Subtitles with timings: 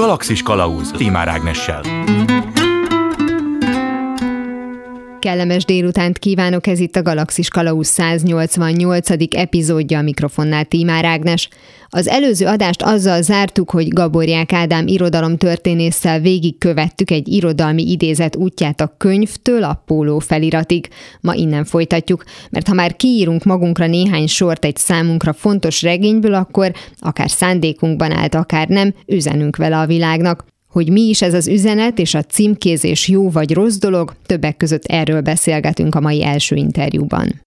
[0.00, 1.82] Galaxis Kalauz Timár Ágnessel.
[5.20, 9.10] Kellemes délutánt kívánok, ez itt a Galaxis Kalauz 188.
[9.34, 11.48] epizódja a mikrofonnál Tímár Ágnes.
[11.88, 18.80] Az előző adást azzal zártuk, hogy Gaborják Ádám irodalom történésszel végigkövettük egy irodalmi idézet útját
[18.80, 20.88] a könyvtől a póló feliratig.
[21.20, 26.72] Ma innen folytatjuk, mert ha már kiírunk magunkra néhány sort egy számunkra fontos regényből, akkor
[26.98, 30.44] akár szándékunkban állt, akár nem, üzenünk vele a világnak.
[30.70, 34.84] Hogy mi is ez az üzenet és a címkézés jó vagy rossz dolog, többek között
[34.84, 37.42] erről beszélgetünk a mai első interjúban.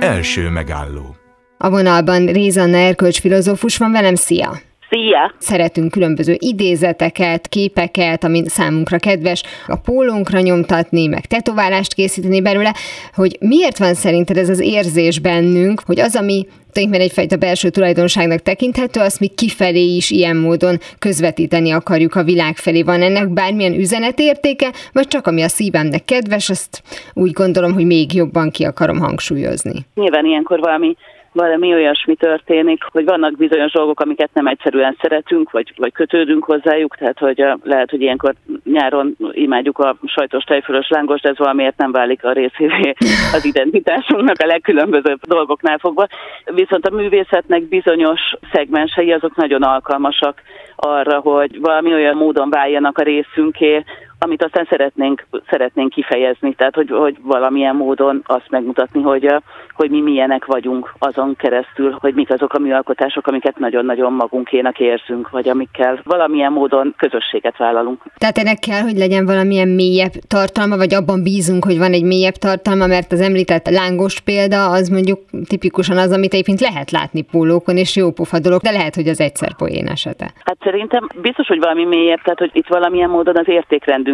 [0.00, 1.16] Első megálló
[1.58, 4.60] A vonalban Rézanna erkölcs filozófus van velem, szia!
[4.90, 5.34] Szia!
[5.38, 12.74] Szeretünk különböző idézeteket, képeket, ami számunkra kedves, a pólónkra nyomtatni, meg tetoválást készíteni belőle,
[13.14, 18.40] hogy miért van szerinted ez az érzés bennünk, hogy az, ami tulajdonképpen egyfajta belső tulajdonságnak
[18.40, 22.82] tekinthető, azt mi kifelé is ilyen módon közvetíteni akarjuk a világ felé.
[22.82, 26.82] Van ennek bármilyen üzenetértéke, vagy csak ami a szívemnek kedves, azt
[27.14, 29.86] úgy gondolom, hogy még jobban ki akarom hangsúlyozni.
[29.94, 30.96] Nyilván ilyenkor valami
[31.36, 36.96] valami olyasmi történik, hogy vannak bizonyos dolgok, amiket nem egyszerűen szeretünk, vagy, vagy kötődünk hozzájuk,
[36.96, 38.34] tehát hogy a, lehet, hogy ilyenkor
[38.64, 42.94] nyáron imádjuk a sajtos tejfölös lángos, de ez valamiért nem válik a részévé
[43.32, 46.06] az identitásunknak a legkülönbözőbb dolgoknál fogva.
[46.44, 48.20] Viszont a művészetnek bizonyos
[48.52, 50.42] szegmensei azok nagyon alkalmasak
[50.76, 53.84] arra, hogy valami olyan módon váljanak a részünké,
[54.18, 59.34] amit aztán szeretnénk, szeretnénk kifejezni, tehát hogy, hogy valamilyen módon azt megmutatni, hogy,
[59.74, 65.30] hogy mi milyenek vagyunk azon keresztül, hogy mik azok a műalkotások, amiket nagyon-nagyon magunkénak érzünk,
[65.30, 68.02] vagy amikkel valamilyen módon közösséget vállalunk.
[68.18, 72.34] Tehát ennek kell, hogy legyen valamilyen mélyebb tartalma, vagy abban bízunk, hogy van egy mélyebb
[72.34, 77.76] tartalma, mert az említett lángos példa az mondjuk tipikusan az, amit egyébként lehet látni pólókon,
[77.76, 80.32] és jó pofa dolog, de lehet, hogy az egyszer poén esete.
[80.44, 83.48] Hát szerintem biztos, hogy valami mélyebb, tehát hogy itt valamilyen módon az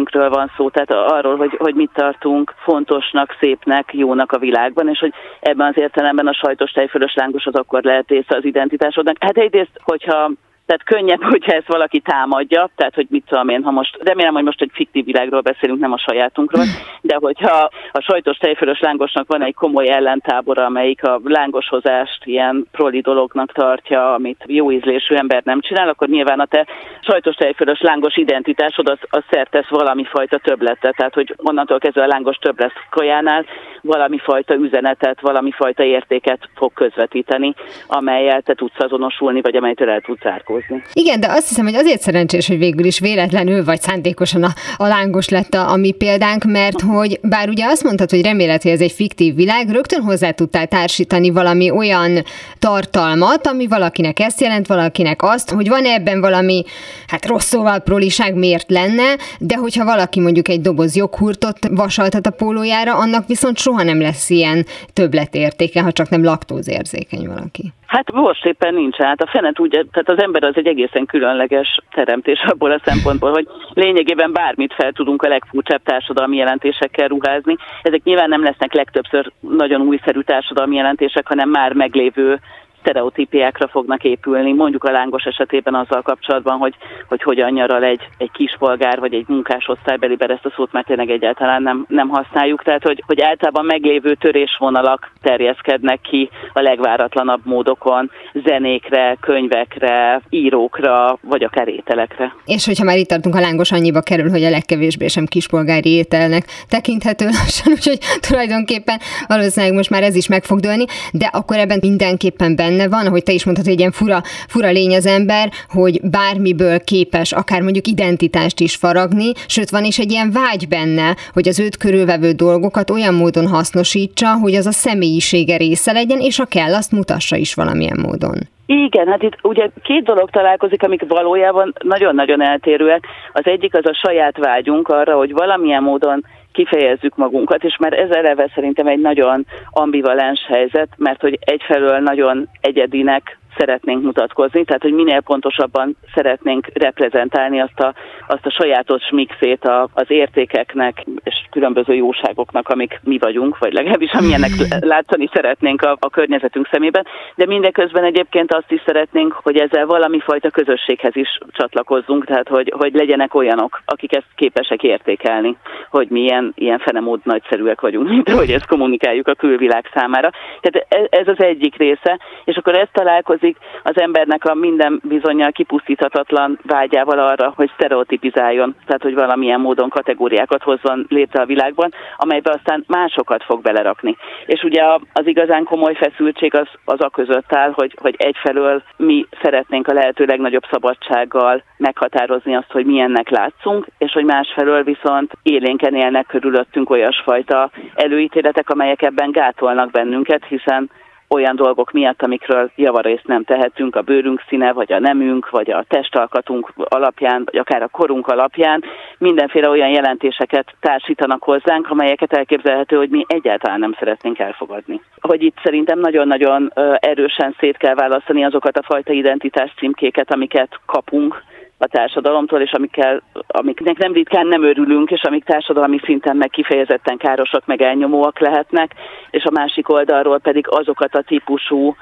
[0.03, 4.99] értékrendünkről van szó, tehát arról, hogy, hogy mit tartunk fontosnak, szépnek, jónak a világban, és
[4.99, 9.15] hogy ebben az értelemben a sajtos tejfölös lángos az akkor lehet része az identitásodnak.
[9.19, 10.31] Hát egyrészt, hogyha
[10.65, 14.43] tehát könnyebb, hogyha ezt valaki támadja, tehát hogy mit tudom én, ha most, remélem, hogy
[14.43, 16.63] most egy fiktív világról beszélünk, nem a sajátunkról,
[17.01, 23.01] de hogyha a sajtos tejfölös lángosnak van egy komoly ellentábora, amelyik a lángoshozást ilyen proli
[23.01, 26.67] dolognak tartja, amit jó ízlésű ember nem csinál, akkor nyilván a te
[27.01, 32.07] sajtos tejfölös lángos identitásod az, az szertesz valami fajta többletet, tehát hogy onnantól kezdve a
[32.07, 33.45] lángos több lesz kajánál,
[33.81, 37.53] valami fajta üzenetet, valami fajta értéket fog közvetíteni,
[37.87, 40.83] amelyel te tudsz azonosulni, vagy amelytől el tudsz árkózni.
[40.93, 44.87] Igen, de azt hiszem, hogy azért szerencsés, hogy végül is véletlenül vagy szándékosan a, a
[44.87, 48.71] lángos lett a, a mi példánk, mert hogy bár ugye azt mondtad, hogy remélet, hogy
[48.71, 52.23] ez egy fiktív világ, rögtön hozzá tudtál társítani valami olyan
[52.59, 56.63] tartalmat, ami valakinek ezt jelent, valakinek azt, hogy van ebben valami,
[57.07, 62.29] hát rossz szóval proliság miért lenne, de hogyha valaki mondjuk egy doboz joghurtot vasaltat a
[62.29, 67.73] pólójára, annak viszont soha nem lesz ilyen többletértéke, ha csak nem laktózérzékeny valaki.
[67.93, 69.21] Hát most éppen nincs át.
[69.21, 73.47] A fenet úgy, tehát az ember az egy egészen különleges teremtés abból a szempontból, hogy
[73.73, 77.55] lényegében bármit fel tudunk a legfurcsább társadalmi jelentésekkel ruházni.
[77.81, 82.39] Ezek nyilván nem lesznek legtöbbször nagyon újszerű társadalmi jelentések, hanem már meglévő
[82.83, 86.75] sztereotípiákra fognak épülni, mondjuk a lángos esetében azzal kapcsolatban, hogy,
[87.07, 91.09] hogy hogyan nyaral egy, egy kispolgár vagy egy munkásosztálybeli, bár ezt a szót már tényleg
[91.09, 98.11] egyáltalán nem, nem használjuk, tehát hogy, hogy általában meglévő törésvonalak terjeszkednek ki a legváratlanabb módokon,
[98.33, 102.35] zenékre, könyvekre, írókra, vagy akár ételekre.
[102.45, 106.45] És hogyha már itt tartunk, a lángos annyiba kerül, hogy a legkevésbé sem kispolgári ételnek
[106.69, 111.77] tekinthető lassan, úgyhogy tulajdonképpen valószínűleg most már ez is meg fog dőlni, de akkor ebben
[111.81, 115.05] mindenképpen benne benne van, ahogy te is mondtad, hogy egy ilyen fura, fura lény az
[115.05, 120.67] ember, hogy bármiből képes akár mondjuk identitást is faragni, sőt van is egy ilyen vágy
[120.67, 126.19] benne, hogy az őt körülvevő dolgokat olyan módon hasznosítsa, hogy az a személyisége része legyen,
[126.19, 128.37] és ha kell, azt mutassa is valamilyen módon.
[128.65, 133.05] Igen, hát itt ugye két dolog találkozik, amik valójában nagyon-nagyon eltérőek.
[133.33, 138.09] Az egyik az a saját vágyunk arra, hogy valamilyen módon kifejezzük magunkat, és már ez
[138.09, 144.93] eleve szerintem egy nagyon ambivalens helyzet, mert hogy egyfelől nagyon egyedinek szeretnénk mutatkozni, tehát hogy
[144.93, 147.93] minél pontosabban szeretnénk reprezentálni azt a,
[148.27, 154.11] azt a sajátos mixét a, az értékeknek és különböző jóságoknak, amik mi vagyunk, vagy legalábbis
[154.11, 157.05] amilyenek látszani szeretnénk a, a környezetünk szemében,
[157.35, 162.73] de mindeközben egyébként azt is szeretnénk, hogy ezzel valami fajta közösséghez is csatlakozzunk, tehát hogy,
[162.77, 165.57] hogy legyenek olyanok, akik ezt képesek értékelni,
[165.89, 170.29] hogy mi ilyen, ilyen fenemód nagyszerűek vagyunk, mint hogy ezt kommunikáljuk a külvilág számára.
[170.61, 175.01] Tehát ez, ez az egyik része, és akkor ezt találkozik foglalkozik, az embernek a minden
[175.03, 181.93] bizonyal kipusztíthatatlan vágyával arra, hogy sztereotipizáljon, tehát hogy valamilyen módon kategóriákat hozzon létre a világban,
[182.17, 184.17] amelybe aztán másokat fog belerakni.
[184.45, 189.25] És ugye az igazán komoly feszültség az, az a között áll, hogy, hogy egyfelől mi
[189.41, 195.95] szeretnénk a lehető legnagyobb szabadsággal meghatározni azt, hogy milyennek látszunk, és hogy másfelől viszont élénken
[195.95, 200.89] élnek körülöttünk olyasfajta előítéletek, amelyek ebben gátolnak bennünket, hiszen
[201.27, 205.85] olyan dolgok miatt, amikről javarészt nem tehetünk, a bőrünk színe, vagy a nemünk, vagy a
[205.87, 208.83] testalkatunk alapján, vagy akár a korunk alapján,
[209.17, 215.01] mindenféle olyan jelentéseket társítanak hozzánk, amelyeket elképzelhető, hogy mi egyáltalán nem szeretnénk elfogadni.
[215.21, 221.43] Hogy itt szerintem nagyon-nagyon erősen szét kell választani azokat a fajta identitás címkéket, amiket kapunk,
[221.83, 227.17] a társadalomtól, és amikkel, amiknek nem ritkán nem örülünk, és amik társadalmi szinten meg kifejezetten
[227.17, 228.93] károsak, meg elnyomóak lehetnek,
[229.29, 231.95] és a másik oldalról pedig azokat a típusú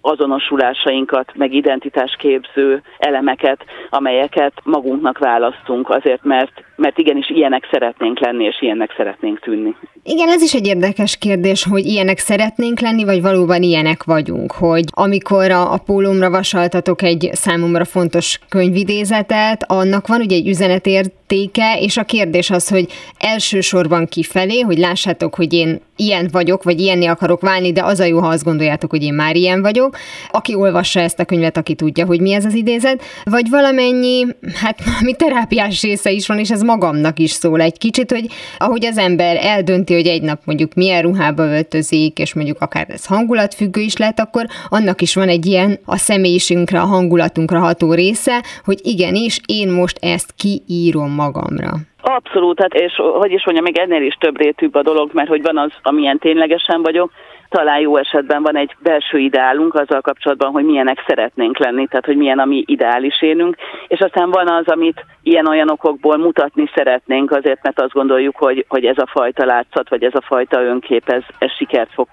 [0.00, 8.56] azonosulásainkat, meg identitásképző elemeket, amelyeket magunknak választunk azért, mert, mert igenis ilyenek szeretnénk lenni, és
[8.60, 9.74] ilyenek szeretnénk tűnni.
[10.04, 14.84] Igen, ez is egy érdekes kérdés, hogy ilyenek szeretnénk lenni, vagy valóban ilyenek vagyunk, hogy
[14.90, 21.96] amikor a, a pólómra vasaltatok egy számomra fontos könyvidézetet, annak van ugye egy üzenetértéke, és
[21.96, 22.86] a kérdés az, hogy
[23.18, 28.04] elsősorban kifelé, hogy lássátok, hogy én ilyen vagyok, vagy ilyenni akarok válni, de az a
[28.04, 29.96] jó, ha azt gondoljátok, hogy én már ilyen vagyok.
[30.30, 34.78] Aki olvassa ezt a könyvet, aki tudja, hogy mi ez az idézet, vagy valamennyi, hát
[35.06, 38.26] mi terápiás része is van, és ez magamnak is szól egy kicsit, hogy
[38.58, 43.06] ahogy az ember eldönti, hogy egy nap mondjuk milyen ruhába öltözik, és mondjuk akár ez
[43.06, 48.42] hangulatfüggő is lehet, akkor annak is van egy ilyen a személyiségünkre, a hangulatunkra ható része,
[48.64, 51.70] hogy igenis, én most ezt kiírom magamra.
[52.02, 55.42] Abszolút, hát és hogy is mondjam, még ennél is több rétűbb a dolog, mert hogy
[55.42, 57.10] van az, amilyen ténylegesen vagyok,
[57.52, 62.16] talán jó esetben van egy belső ideálunk azzal kapcsolatban, hogy milyenek szeretnénk lenni, tehát hogy
[62.16, 63.56] milyen a mi ideális énünk,
[63.88, 68.84] és aztán van az, amit ilyen-olyan okokból mutatni szeretnénk, azért mert azt gondoljuk, hogy, hogy
[68.84, 72.08] ez a fajta látszat, vagy ez a fajta önkép, ez, ez sikert fog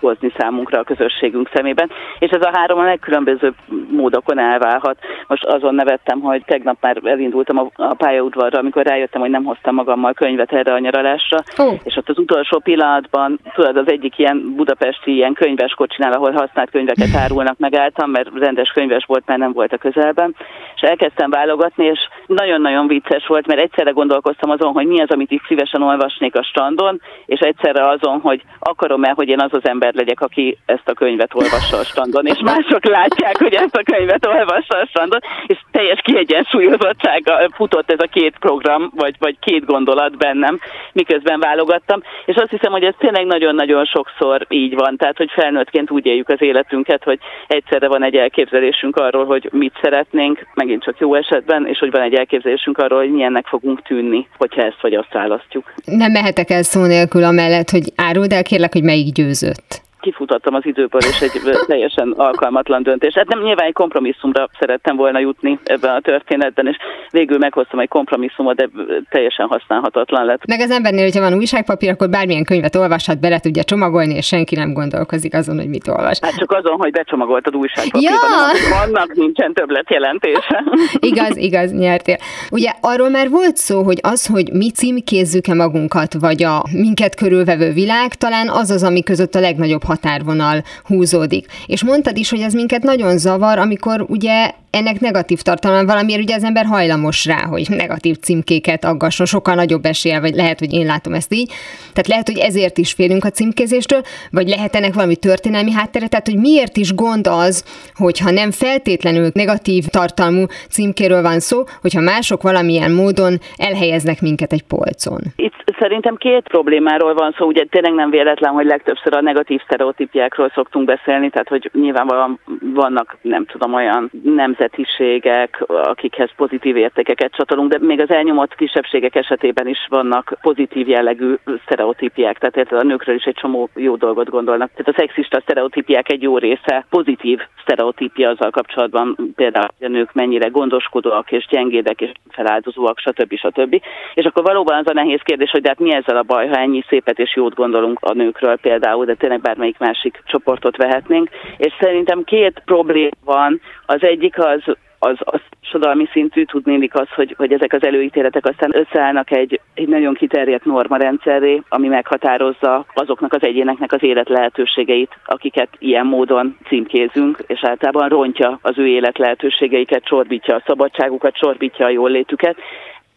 [0.00, 3.54] hozni számunkra a közösségünk szemében, és ez a három a legkülönbözőbb
[3.90, 4.98] módokon elválhat.
[5.26, 9.74] Most azon nevettem, hogy tegnap már elindultam a, a pályaudvarra, amikor rájöttem, hogy nem hoztam
[9.74, 11.74] magammal könyvet erre a nyaralásra, oh.
[11.84, 16.70] és ott az utolsó pillanatban, tudod, az egyik ilyen budapesti ilyen könyves kocsinál, ahol használt
[16.70, 20.34] könyveket árulnak, megálltam, mert rendes könyves volt, mert nem volt a közelben,
[20.80, 25.30] és elkezdtem válogatni, és nagyon-nagyon vicces volt, mert egyszerre gondolkoztam azon, hogy mi az, amit
[25.30, 29.94] itt szívesen olvasnék a strandon, és egyszerre azon, hogy akarom-e, hogy én az az ember
[29.94, 34.26] legyek, aki ezt a könyvet olvassa a strandon, és mások látják, hogy ezt a könyvet
[34.26, 40.16] olvassa a strandon, és teljes kiegyensúlyozottsággal futott ez a két program, vagy, vagy két gondolat
[40.16, 40.60] bennem,
[40.92, 45.90] miközben válogattam, és azt hiszem, hogy ez tényleg nagyon-nagyon sokszor így van, tehát hogy felnőttként
[45.90, 50.98] úgy éljük az életünket, hogy egyszerre van egy elképzelésünk arról, hogy mit szeretnénk, megint csak
[50.98, 54.94] jó esetben, és hogy van egy elképzelésünk arról, hogy milyennek fogunk tűnni, hogyha ezt vagy
[54.94, 55.72] azt választjuk.
[55.84, 60.66] Nem mehetek el szó nélkül amellett, hogy áruld el kérlek, hogy melyik győzött kifutottam az
[60.66, 63.14] időből, és egy teljesen alkalmatlan döntés.
[63.14, 66.76] Hát nem nyilván egy kompromisszumra szerettem volna jutni ebben a történetben, és
[67.10, 68.68] végül meghoztam egy kompromisszumot, de
[69.10, 70.46] teljesen használhatatlan lett.
[70.46, 74.54] Meg az embernél, hogyha van újságpapír, akkor bármilyen könyvet olvashat, bele tudja csomagolni, és senki
[74.54, 76.18] nem gondolkozik azon, hogy mit olvas.
[76.22, 78.78] Hát csak azon, hogy becsomagoltad újságpapírban, ja!
[78.78, 80.64] vannak nincsen többlet jelentése.
[81.10, 82.16] igaz, igaz, nyertél.
[82.50, 87.72] Ugye arról már volt szó, hogy az, hogy mi címkézzük-e magunkat, vagy a minket körülvevő
[87.72, 91.46] világ, talán az az, ami között a legnagyobb határvonal húzódik.
[91.66, 96.34] És mondtad is, hogy ez minket nagyon zavar, amikor ugye ennek negatív tartalma valamiért ugye
[96.34, 100.86] az ember hajlamos rá, hogy negatív címkéket aggasson, sokkal nagyobb esélye, vagy lehet, hogy én
[100.86, 101.52] látom ezt így.
[101.92, 106.26] Tehát lehet, hogy ezért is félünk a címkézéstől, vagy lehet ennek valami történelmi háttere, tehát
[106.26, 112.42] hogy miért is gond az, hogyha nem feltétlenül negatív tartalmú címkéről van szó, hogyha mások
[112.42, 115.20] valamilyen módon elhelyeznek minket egy polcon.
[115.36, 120.50] Itt szerintem két problémáról van szó, ugye tényleg nem véletlen, hogy legtöbbször a negatív sztereotípiákról
[120.54, 127.78] szoktunk beszélni, tehát hogy nyilvánvalóan vannak, nem tudom, olyan nemzetiségek, akikhez pozitív értékeket csatolunk, de
[127.80, 131.34] még az elnyomott kisebbségek esetében is vannak pozitív jellegű
[131.64, 134.70] sztereotípiák, tehát a nőkről is egy csomó jó dolgot gondolnak.
[134.74, 140.12] Tehát a szexista sztereotípiák egy jó része pozitív sztereotípia azzal kapcsolatban, például hogy a nők
[140.12, 143.34] mennyire gondoskodóak és gyengédek és feláldozóak, stb.
[143.34, 143.82] stb.
[144.14, 146.56] És akkor valóban az a nehéz kérdés, hogy de hát mi ezzel a baj, ha
[146.56, 149.40] ennyi szépet és jót gondolunk a nőkről például, de tényleg
[149.78, 151.28] bármelyik másik csoportot vehetnénk.
[151.56, 153.60] És szerintem két probléma van.
[153.86, 154.62] Az egyik az
[155.02, 159.88] az, az sodalmi szintű, tudnélik az, hogy, hogy ezek az előítéletek aztán összeállnak egy, egy
[159.88, 167.44] nagyon kiterjedt normarendszerré, ami meghatározza azoknak az egyéneknek az élet lehetőségeit, akiket ilyen módon címkézünk,
[167.46, 172.56] és általában rontja az ő élet lehetőségeiket, csorbítja a szabadságukat, csorbítja a jólétüket.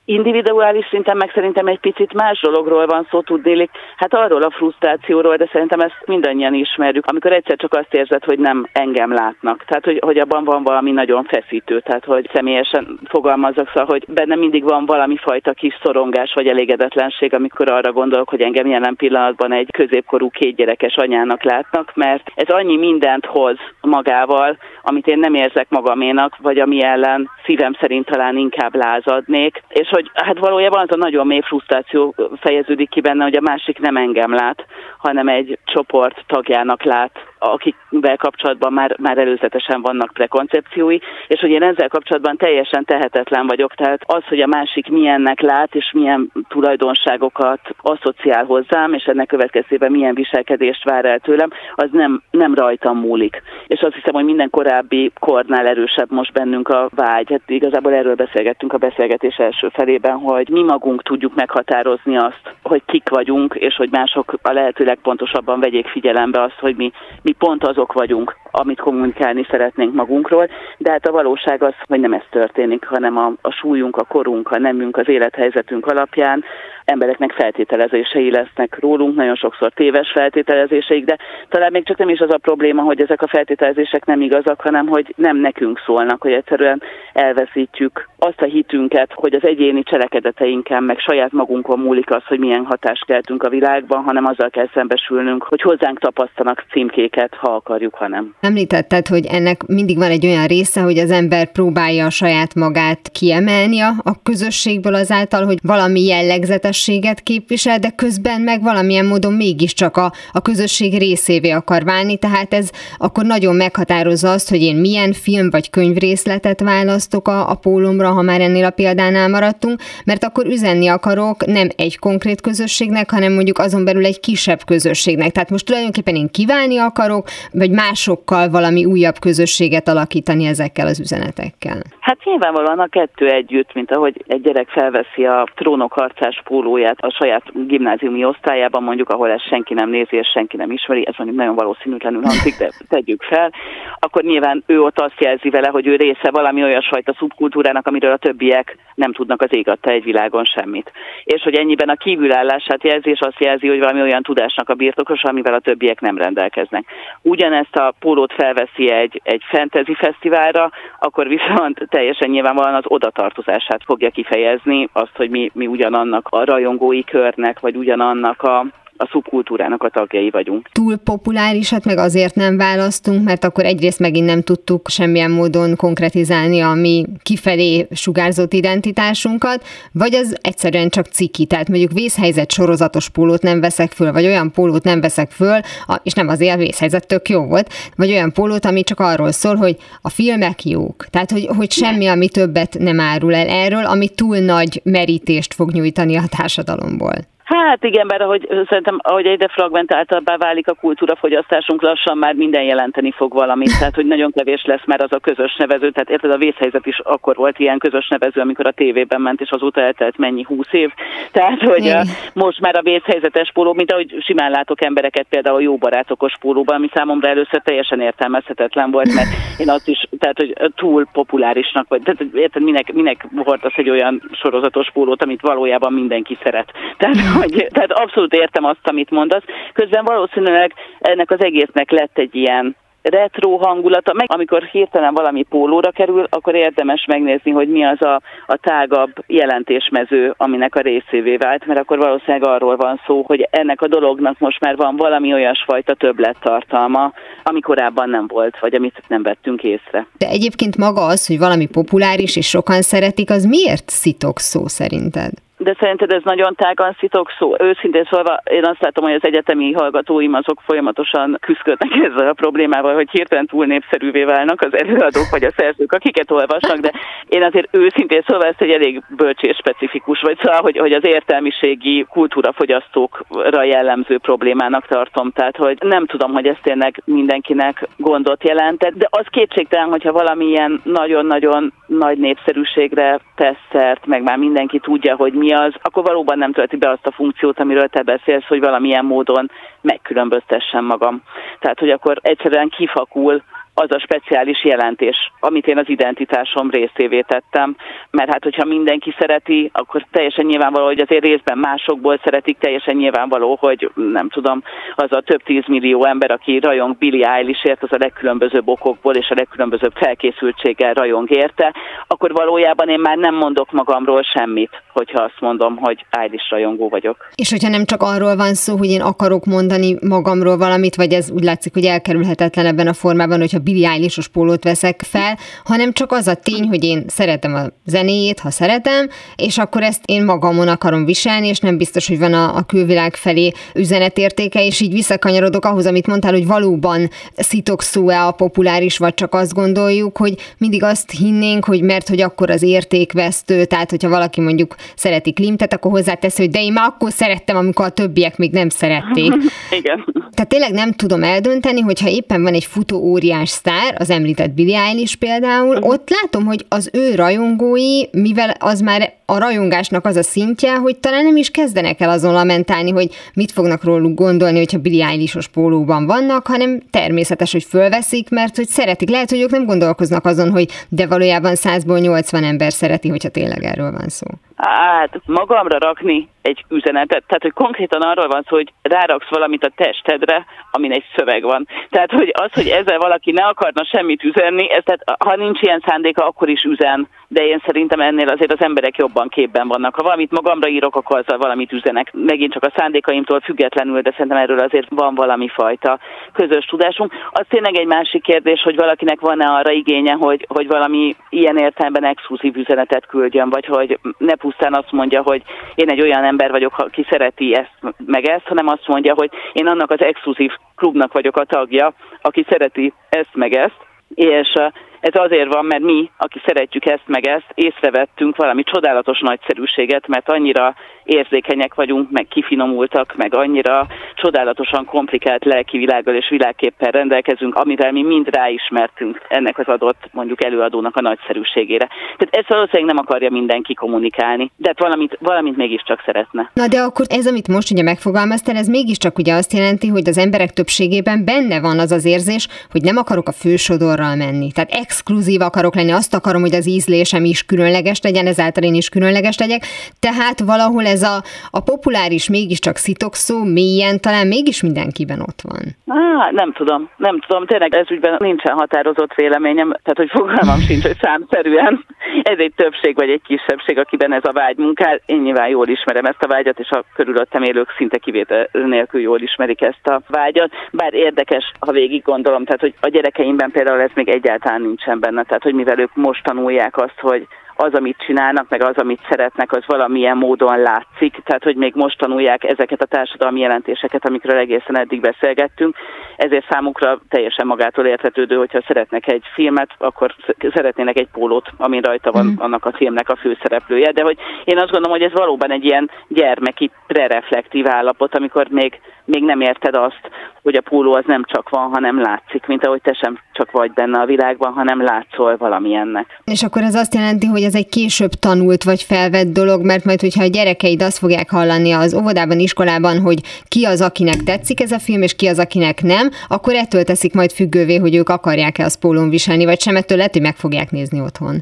[0.05, 5.35] Individuális szinten meg szerintem egy picit más dologról van szó, tudnélik, hát arról a frusztrációról,
[5.35, 9.63] de szerintem ezt mindannyian ismerjük, amikor egyszer csak azt érzed, hogy nem engem látnak.
[9.67, 14.35] Tehát, hogy, hogy abban van valami nagyon feszítő, tehát, hogy személyesen fogalmazok, szóval, hogy benne
[14.35, 19.51] mindig van valami fajta kis szorongás vagy elégedetlenség, amikor arra gondolok, hogy engem jelen pillanatban
[19.51, 25.67] egy középkorú kétgyerekes anyának látnak, mert ez annyi mindent hoz magával, amit én nem érzek
[25.69, 30.97] magaménak, vagy ami ellen szívem szerint talán inkább lázadnék, és hogy hát valójában az a
[30.97, 34.65] nagyon mély frusztráció fejeződik ki benne, hogy a másik nem engem lát,
[34.97, 37.11] hanem egy csoport tagjának lát,
[37.51, 40.97] akikvel kapcsolatban már, már előzetesen vannak prekoncepciói,
[41.27, 45.75] és hogy én ezzel kapcsolatban teljesen tehetetlen vagyok, tehát az, hogy a másik milyennek lát,
[45.75, 52.21] és milyen tulajdonságokat asszociál hozzám, és ennek következtében milyen viselkedést vár el tőlem, az nem,
[52.31, 53.41] nem rajtam múlik.
[53.67, 57.31] És azt hiszem, hogy minden korábbi kornál erősebb most bennünk a vágy.
[57.31, 62.81] Hát igazából erről beszélgettünk a beszélgetés első felében, hogy mi magunk tudjuk meghatározni azt, hogy
[62.85, 67.63] kik vagyunk, és hogy mások a lehető legpontosabban vegyék figyelembe azt, hogy mi, mi pont
[67.63, 72.85] azok vagyunk, amit kommunikálni szeretnénk magunkról, de hát a valóság az, hogy nem ez történik,
[72.85, 76.43] hanem a, a súlyunk, a korunk, a nemünk, az élethelyzetünk alapján
[76.85, 81.17] embereknek feltételezései lesznek rólunk, nagyon sokszor téves feltételezéseik, de
[81.49, 84.87] talán még csak nem is az a probléma, hogy ezek a feltételezések nem igazak, hanem
[84.87, 86.81] hogy nem nekünk szólnak, hogy egyszerűen
[87.13, 92.65] elveszítjük azt a hitünket, hogy az egyéni cselekedeteinken, meg saját magunkon múlik az, hogy milyen
[92.65, 98.07] hatást keltünk a világban, hanem azzal kell szembesülnünk, hogy hozzánk tapasztanak címkéket, ha akarjuk, ha
[98.07, 98.35] nem.
[98.43, 103.09] Említetted, hogy ennek mindig van egy olyan része, hogy az ember próbálja a saját magát
[103.11, 110.13] kiemelni a közösségből azáltal, hogy valami jellegzetességet képvisel, de közben meg valamilyen módon mégiscsak a,
[110.31, 115.49] a közösség részévé akar válni, tehát ez akkor nagyon meghatározza azt, hogy én milyen film
[115.49, 120.87] vagy könyvrészletet választok a, a pólomra, ha már ennél a példánál maradtunk, mert akkor üzenni
[120.87, 125.31] akarok nem egy konkrét közösségnek, hanem mondjuk azon belül egy kisebb közösségnek.
[125.31, 131.81] Tehát most tulajdonképpen én kiválni akarok, vagy másokkal valami újabb közösséget alakítani ezekkel az üzenetekkel?
[131.99, 137.11] Hát nyilvánvalóan a kettő együtt, mint ahogy egy gyerek felveszi a trónok harcás pólóját a
[137.11, 141.39] saját gimnáziumi osztályában, mondjuk, ahol ezt senki nem nézi és senki nem ismeri, ez mondjuk
[141.39, 143.51] nagyon valószínűtlenül hangzik, de tegyük fel,
[143.99, 148.17] akkor nyilván ő ott azt jelzi vele, hogy ő része valami olyasfajta szubkultúrának, amiről a
[148.17, 150.91] többiek nem tudnak az ég adta egy világon semmit.
[151.23, 155.29] És hogy ennyiben a kívülállását jelzi, és azt jelzi, hogy valami olyan tudásnak a birtokosa,
[155.29, 156.85] amivel a többiek nem rendelkeznek.
[157.21, 164.09] Ugyanezt a pólót felveszi egy, egy fantasy fesztiválra, akkor viszont teljesen nyilvánvalóan az odatartozását fogja
[164.09, 168.65] kifejezni, azt, hogy mi, mi ugyanannak a rajongói körnek, vagy ugyanannak a,
[168.97, 170.69] a szubkultúrának a tagjai vagyunk.
[170.71, 176.59] Túl populárisat meg azért nem választunk, mert akkor egyrészt megint nem tudtuk semmilyen módon konkretizálni
[176.59, 183.41] a mi kifelé sugárzott identitásunkat, vagy az egyszerűen csak ciki, tehát mondjuk vészhelyzet sorozatos pólót
[183.41, 185.59] nem veszek föl, vagy olyan pólót nem veszek föl,
[186.03, 189.55] és nem azért a vészhelyzet tök jó volt, vagy olyan pólót, ami csak arról szól,
[189.55, 191.05] hogy a filmek jók.
[191.09, 195.71] Tehát, hogy, hogy semmi, ami többet nem árul el erről, ami túl nagy merítést fog
[195.71, 197.31] nyújtani a társadalomból.
[197.43, 203.11] Hát igen, mert ahogy, szerintem, ahogy egyre fragmentáltabbá válik a kultúrafogyasztásunk, lassan már minden jelenteni
[203.11, 206.37] fog valamit, tehát hogy nagyon kevés lesz már az a közös nevező, tehát érted, a
[206.37, 210.43] vészhelyzet is akkor volt ilyen közös nevező, amikor a tévében ment, és azóta eltelt mennyi
[210.43, 210.89] húsz év,
[211.31, 215.77] tehát hogy a, most már a vészhelyzetes póló, mint ahogy simán látok embereket például jó
[215.77, 221.07] barátokos pólóban, ami számomra először teljesen értelmezhetetlen volt, mert én azt is, tehát hogy túl
[221.11, 226.71] populárisnak vagy, tehát érted, minek, minek hordasz egy olyan sorozatos pólót, amit valójában mindenki szeret.
[226.97, 229.43] Tehát hogy, tehát abszolút értem azt, amit mondasz.
[229.73, 235.91] Közben valószínűleg ennek az egésznek lett egy ilyen retro hangulata, meg amikor hirtelen valami pólóra
[235.91, 241.65] kerül, akkor érdemes megnézni, hogy mi az a, a tágabb jelentésmező, aminek a részévé vált,
[241.65, 245.93] mert akkor valószínűleg arról van szó, hogy ennek a dolognak most már van valami olyasfajta
[245.93, 247.13] többlettartalma,
[247.43, 250.07] ami korábban nem volt, vagy amit nem vettünk észre.
[250.17, 255.31] De egyébként maga az, hogy valami populáris és sokan szeretik, az miért szitok szó szerinted?
[255.63, 257.55] De szerinted ez nagyon tágan szitok szó?
[257.59, 262.93] Őszintén szólva, én azt látom, hogy az egyetemi hallgatóim azok folyamatosan küzdködnek ezzel a problémával,
[262.93, 266.91] hogy hirtelen túl népszerűvé válnak az előadók vagy a szerzők, akiket olvasnak, de
[267.27, 272.05] én azért őszintén szólva ezt egy elég bölcsés specifikus, vagy szóval, hogy, hogy az értelmiségi
[272.09, 275.31] kultúrafogyasztókra jellemző problémának tartom.
[275.31, 280.81] Tehát, hogy nem tudom, hogy ez tényleg mindenkinek gondot jelentett, de az kétségtelen, hogyha valamilyen
[280.83, 286.51] nagyon-nagyon nagy népszerűségre tesz szert, meg már mindenki tudja, hogy mi az, akkor valóban nem
[286.51, 291.21] tölti be azt a funkciót, amiről te beszélsz, hogy valamilyen módon megkülönböztessen magam.
[291.59, 293.43] Tehát, hogy akkor egyszerűen kifakul
[293.73, 297.75] az a speciális jelentés, amit én az identitásom részévé tettem.
[298.11, 303.57] Mert hát, hogyha mindenki szereti, akkor teljesen nyilvánvaló, hogy azért részben másokból szeretik, teljesen nyilvánvaló,
[303.59, 304.63] hogy nem tudom,
[304.95, 309.35] az a több tízmillió ember, aki rajong Billy Eilishért, az a legkülönbözőbb okokból és a
[309.37, 311.73] legkülönbözőbb felkészültséggel rajong érte,
[312.07, 317.29] akkor valójában én már nem mondok magamról semmit, hogyha azt mondom, hogy Eilish rajongó vagyok.
[317.35, 321.31] És hogyha nem csak arról van szó, hogy én akarok mondani magamról valamit, vagy ez
[321.31, 326.11] úgy látszik, hogy elkerülhetetlen ebben a formában, hogyha Billie eilish pólót veszek fel, hanem csak
[326.11, 330.67] az a tény, hogy én szeretem a zenéjét, ha szeretem, és akkor ezt én magamon
[330.67, 335.65] akarom viselni, és nem biztos, hogy van a, a külvilág felé üzenetértéke, és így visszakanyarodok
[335.65, 340.83] ahhoz, amit mondtál, hogy valóban szitok szó-e a populáris, vagy csak azt gondoljuk, hogy mindig
[340.83, 345.91] azt hinnénk, hogy mert hogy akkor az értékvesztő, tehát hogyha valaki mondjuk szereti Klimtet, akkor
[345.91, 349.33] hozzátesz, hogy de én már akkor szerettem, amikor a többiek még nem szerették.
[349.79, 350.05] Igen.
[350.33, 354.79] Tehát tényleg nem tudom eldönteni, hogyha éppen van egy futó óriás sztár, az említett Billie
[354.79, 355.89] Eilish például, uh-huh.
[355.89, 360.97] ott látom, hogy az ő rajongói, mivel az már a rajongásnak az a szintje, hogy
[360.97, 365.47] talán nem is kezdenek el azon lamentálni, hogy mit fognak róluk gondolni, hogyha Billie Eilish-os
[365.47, 369.09] pólóban vannak, hanem természetes, hogy fölveszik, mert hogy szeretik.
[369.09, 373.63] Lehet, hogy ők nem gondolkoznak azon, hogy de valójában 100-ból 80 ember szereti, hogyha tényleg
[373.63, 374.25] erről van szó.
[374.65, 379.71] Hát magamra rakni egy üzenetet, tehát hogy konkrétan arról van szó, hogy ráraksz valamit a
[379.75, 381.67] testedre, amin egy szöveg van.
[381.89, 385.83] Tehát, hogy az, hogy ezzel valaki ne akarna semmit üzenni, ez, tehát, ha nincs ilyen
[385.85, 389.95] szándéka, akkor is üzen, de én szerintem ennél azért az emberek jobban képben vannak.
[389.95, 392.11] Ha valamit magamra írok, akkor azzal valamit üzenek.
[392.13, 395.99] Megint csak a szándékaimtól függetlenül, de szerintem erről azért van valami fajta
[396.33, 397.13] közös tudásunk.
[397.31, 402.05] Az tényleg egy másik kérdés, hogy valakinek van-e arra igénye, hogy, hogy valami ilyen értelemben
[402.05, 405.41] exkluzív üzenetet küldjön, vagy hogy ne pusztán azt mondja, hogy
[405.75, 409.67] én egy olyan ember vagyok, aki szereti ezt meg ezt, hanem azt mondja, hogy én
[409.67, 413.77] annak az exkluzív klubnak vagyok a tagja, aki szereti ezt meg ezt,
[414.15, 414.53] és
[415.03, 420.29] ez azért van, mert mi, aki szeretjük ezt meg ezt, észrevettünk valami csodálatos nagyszerűséget, mert
[420.29, 427.91] annyira érzékenyek vagyunk, meg kifinomultak, meg annyira csodálatosan komplikált lelki világgal és világképpen rendelkezünk, amivel
[427.91, 431.87] mi mind ráismertünk ennek az adott mondjuk előadónak a nagyszerűségére.
[432.17, 436.49] Tehát ezt valószínűleg nem akarja mindenki kommunikálni, de hát valamit, valamit mégiscsak szeretne.
[436.53, 440.17] Na de akkor ez, amit most ugye megfogalmaztál, ez mégiscsak ugye azt jelenti, hogy az
[440.17, 444.51] emberek többségében benne van az az érzés, hogy nem akarok a fősodorral menni.
[444.51, 448.89] Tehát exkluzív akarok lenni, azt akarom, hogy az ízlésem is különleges legyen, ezáltal én is
[448.89, 449.61] különleges legyek.
[449.99, 451.15] Tehát valahol ez a,
[451.51, 455.63] a populáris mégiscsak szitokszó mélyen talán mégis mindenkiben ott van.
[455.87, 460.83] Á, nem tudom, nem tudom, tényleg ez ügyben nincsen határozott véleményem, tehát hogy fogalmam sincs,
[460.83, 461.85] hogy számszerűen
[462.23, 464.99] ez egy többség vagy egy kisebbség, akiben ez a vágy munkál.
[465.05, 469.21] Én nyilván jól ismerem ezt a vágyat, és a körülöttem élők szinte kivétel nélkül jól
[469.21, 470.51] ismerik ezt a vágyat.
[470.71, 475.23] Bár érdekes, ha végig gondolom, tehát hogy a gyerekeimben például ez még egyáltalán nincsen benne,
[475.23, 479.51] tehát hogy mivel ők most tanulják azt, hogy az, amit csinálnak, meg az, amit szeretnek,
[479.51, 484.77] az valamilyen módon látszik, tehát hogy még most tanulják ezeket a társadalmi jelentéseket, amikről egészen
[484.77, 485.75] eddig beszélgettünk,
[486.15, 490.15] ezért számukra teljesen magától értetődő, hogyha szeretnek egy filmet, akkor
[490.53, 492.33] szeretnének egy pólót, ami rajta van mm.
[492.37, 495.89] annak a filmnek a főszereplője, de hogy én azt gondolom, hogy ez valóban egy ilyen
[496.07, 500.09] gyermeki prereflektív állapot, amikor még még nem érted azt,
[500.43, 503.71] hogy a póló az nem csak van, hanem látszik, mint ahogy te sem csak vagy
[503.71, 506.21] benne a világban, hanem látszol valamilyennek.
[506.25, 510.01] És akkor ez azt jelenti, hogy ez egy később tanult vagy felvett dolog, mert majd,
[510.01, 514.71] hogyha a gyerekeid azt fogják hallani az óvodában, iskolában, hogy ki az, akinek tetszik ez
[514.71, 518.63] a film, és ki az, akinek nem, akkor ettől teszik majd függővé, hogy ők akarják-e
[518.63, 521.35] azt pólón viselni, vagy sem, ettől lehet, hogy meg fogják nézni otthon.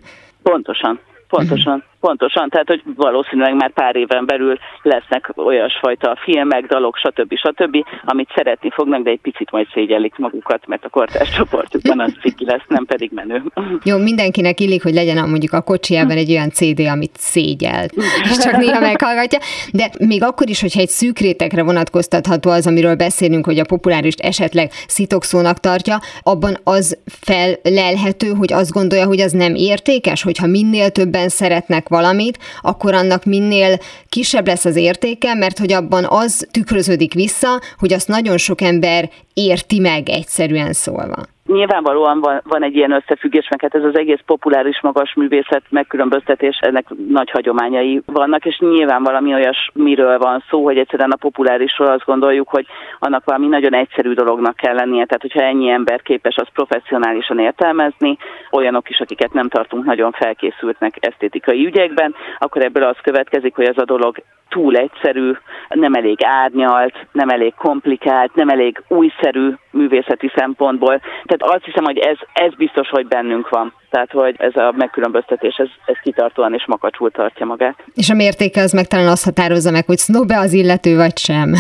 [0.44, 1.84] Pontosan, pontosan.
[2.02, 7.36] Pontosan, tehát hogy valószínűleg már pár éven belül lesznek olyasfajta filmek, dalok, stb.
[7.36, 12.14] stb., amit szeretni fognak, de egy picit majd szégyellik magukat, mert a kortárs csoportjukban az
[12.22, 13.44] ciki lesz, nem pedig menő.
[13.84, 17.86] Jó, mindenkinek illik, hogy legyen mondjuk a kocsijában egy olyan CD, amit szégyel,
[18.24, 19.40] és csak néha meghallgatja,
[19.72, 24.14] de még akkor is, hogyha egy szűk rétegre vonatkoztatható az, amiről beszélünk, hogy a populáris
[24.14, 30.90] esetleg szitokszónak tartja, abban az fellelhető, hogy azt gondolja, hogy az nem értékes, hogyha minél
[30.90, 37.14] többen szeretnek valamit, akkor annak minél kisebb lesz az értéke, mert hogy abban az tükröződik
[37.14, 41.26] vissza, hogy azt nagyon sok ember érti meg egyszerűen szólva.
[41.52, 46.58] Nyilvánvalóan van, van egy ilyen összefüggés, meg hát ez az egész populáris magas művészet megkülönböztetés,
[46.62, 51.88] ennek nagy hagyományai vannak, és nyilván valami olyas miről van szó, hogy egyszerűen a populárisról
[51.88, 52.66] azt gondoljuk, hogy
[53.00, 58.18] annak valami nagyon egyszerű dolognak kell lennie, tehát hogyha ennyi ember képes az professzionálisan értelmezni,
[58.52, 63.78] olyanok is, akiket nem tartunk nagyon felkészültnek esztétikai ügyekben, akkor ebből az következik, hogy ez
[63.78, 65.32] a dolog túl egyszerű,
[65.70, 71.00] nem elég árnyalt, nem elég komplikált, nem elég újszerű művészeti szempontból.
[71.00, 73.74] Tehát azt hiszem, hogy ez, ez biztos, hogy bennünk van.
[73.90, 77.76] Tehát, hogy ez a megkülönböztetés, ez, ez kitartóan és makacsul tartja magát.
[77.94, 81.54] És a mértéke az meg talán azt határozza meg, hogy sznobe az illető, vagy sem.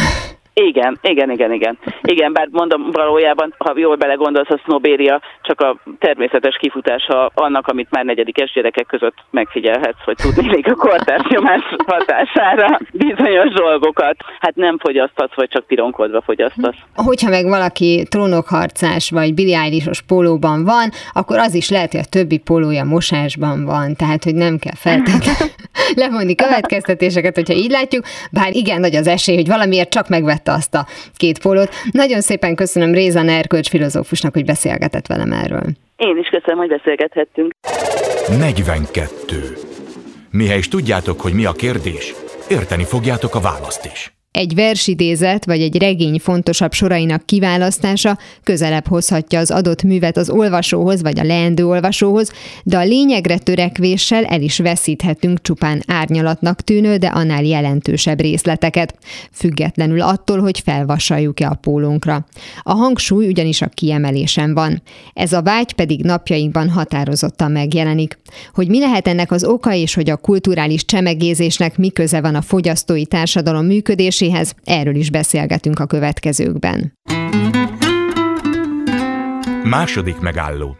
[0.67, 1.77] Igen, igen, igen, igen.
[2.01, 7.91] Igen, bár mondom valójában, ha jól belegondolsz, a sznobéria csak a természetes kifutása annak, amit
[7.91, 11.27] már negyedikes gyerekek között megfigyelhetsz, hogy tudni még a kortárs
[11.85, 14.15] hatására bizonyos dolgokat.
[14.39, 16.75] Hát nem fogyasztasz, vagy csak pironkodva fogyasztasz.
[16.95, 22.09] Hogyha meg valaki trónokharcás vagy Billy Eilish-os pólóban van, akkor az is lehet, hogy a
[22.09, 25.53] többi pólója mosásban van, tehát hogy nem kell feltétlenül
[26.03, 30.75] levonni következtetéseket, hogyha így látjuk, bár igen nagy az esély, hogy valamiért csak megvette azt
[30.75, 30.85] a
[31.15, 31.69] két pólót.
[31.91, 35.63] Nagyon szépen köszönöm Rézan Erkölcs filozófusnak, hogy beszélgetett velem erről.
[35.97, 37.53] Én is köszönöm, hogy beszélgethettünk.
[38.39, 39.57] 42.
[40.31, 42.13] Mihez is tudjátok, hogy mi a kérdés,
[42.49, 44.13] érteni fogjátok a választ is.
[44.31, 51.01] Egy versidézet vagy egy regény fontosabb sorainak kiválasztása közelebb hozhatja az adott művet az olvasóhoz
[51.01, 52.31] vagy a leendő olvasóhoz,
[52.63, 58.95] de a lényegre törekvéssel el is veszíthetünk csupán árnyalatnak tűnő, de annál jelentősebb részleteket,
[59.31, 62.25] függetlenül attól, hogy felvasaljuk-e a pólónkra.
[62.61, 64.81] A hangsúly ugyanis a kiemelésen van.
[65.13, 68.17] Ez a vágy pedig napjainkban határozottan megjelenik.
[68.53, 71.91] Hogy mi lehet ennek az oka és hogy a kulturális csemegézésnek mi
[72.21, 76.93] van a fogyasztói társadalom működés működéséhez, erről is beszélgetünk a következőkben.
[79.63, 80.75] Második megálló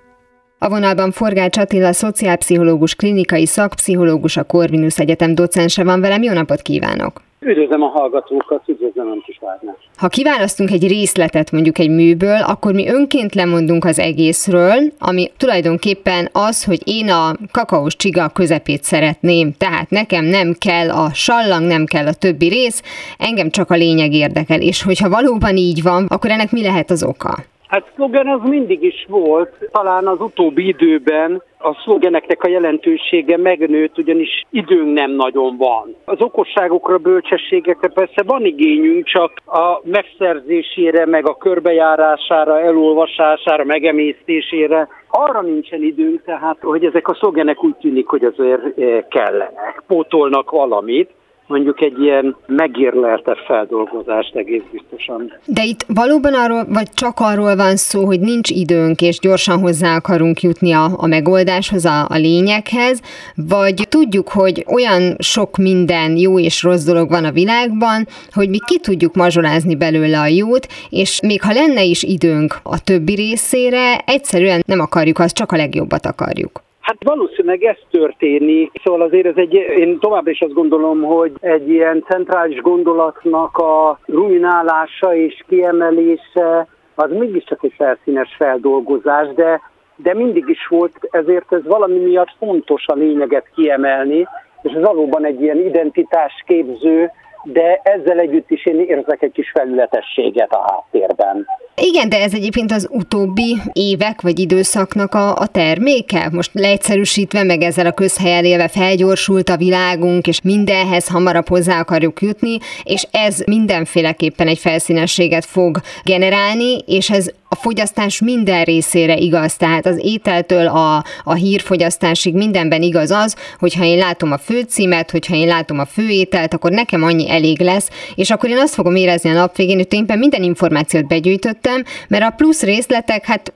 [0.64, 6.24] a vonalban Forgács Attila, szociálpszichológus, klinikai szakpszichológus, a Corvinus Egyetem docense van velem.
[6.24, 7.22] Jó napot kívánok!
[7.40, 9.76] Üdvözlöm a kihallgatókat, üdvözlöm a kis Várnás.
[9.98, 16.30] Ha kiválasztunk egy részletet mondjuk egy műből, akkor mi önként lemondunk az egészről, ami tulajdonképpen
[16.32, 21.86] az, hogy én a kakaós csiga közepét szeretném, tehát nekem nem kell a sallang, nem
[21.86, 22.82] kell a többi rész,
[23.18, 27.04] engem csak a lényeg érdekel, és hogyha valóban így van, akkor ennek mi lehet az
[27.04, 27.50] oka?
[27.72, 33.98] Hát szlogen az mindig is volt, talán az utóbbi időben a szlogeneknek a jelentősége megnőtt,
[33.98, 35.96] ugyanis időnk nem nagyon van.
[36.06, 45.42] Az okosságokra, bölcsességekre persze van igényünk, csak a megszerzésére, meg a körbejárására, elolvasására, megemésztésére arra
[45.42, 51.10] nincsen időnk, tehát hogy ezek a szlogenek úgy tűnik, hogy azért eh, kellenek, pótolnak valamit
[51.52, 55.34] mondjuk egy ilyen megérleltebb feldolgozást egész biztosan.
[55.46, 59.96] De itt valóban arról, vagy csak arról van szó, hogy nincs időnk, és gyorsan hozzá
[59.96, 63.02] akarunk jutni a, a megoldáshoz, a, a lényeghez,
[63.36, 68.58] vagy tudjuk, hogy olyan sok minden jó és rossz dolog van a világban, hogy mi
[68.66, 73.98] ki tudjuk mazsolázni belőle a jót, és még ha lenne is időnk a többi részére,
[74.06, 76.62] egyszerűen nem akarjuk azt, csak a legjobbat akarjuk.
[76.92, 81.70] Hát valószínűleg ez történik, szóval azért ez egy, én továbbra is azt gondolom, hogy egy
[81.70, 89.62] ilyen centrális gondolatnak a ruminálása és kiemelése az mégiscsak egy felszínes feldolgozás, de,
[89.96, 94.28] de mindig is volt, ezért ez valami miatt fontos a lényeget kiemelni,
[94.62, 97.12] és ez valóban egy ilyen identitásképző,
[97.44, 101.48] de ezzel együtt is én érzek egy kis felületességet a háttérben.
[101.76, 106.30] Igen, de ez egyébként az utóbbi évek vagy időszaknak a, a terméke.
[106.32, 112.22] Most leegyszerűsítve, meg ezzel a közhelyen élve felgyorsult a világunk, és mindenhez hamarabb hozzá akarjuk
[112.22, 119.56] jutni, és ez mindenféleképpen egy felszínességet fog generálni, és ez a fogyasztás minden részére igaz,
[119.56, 125.36] tehát az ételtől a, a hírfogyasztásig mindenben igaz az, hogyha én látom a főcímet, hogyha
[125.36, 129.30] én látom a főételt, akkor nekem annyi elég lesz, és akkor én azt fogom érezni
[129.30, 133.54] a nap végén, hogy tényleg minden információt begyűjtöttem, mert a plusz részletek, hát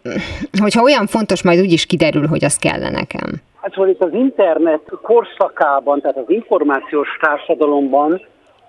[0.62, 3.30] hogyha olyan fontos, majd úgy is kiderül, hogy az kell nekem.
[3.62, 8.22] Hát szóval itt az internet korszakában, tehát az információs társadalomban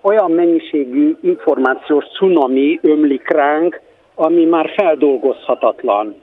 [0.02, 3.80] olyan mennyiségű információs cunami ömlik ránk,
[4.16, 6.14] ami már feldolgozhatatlan.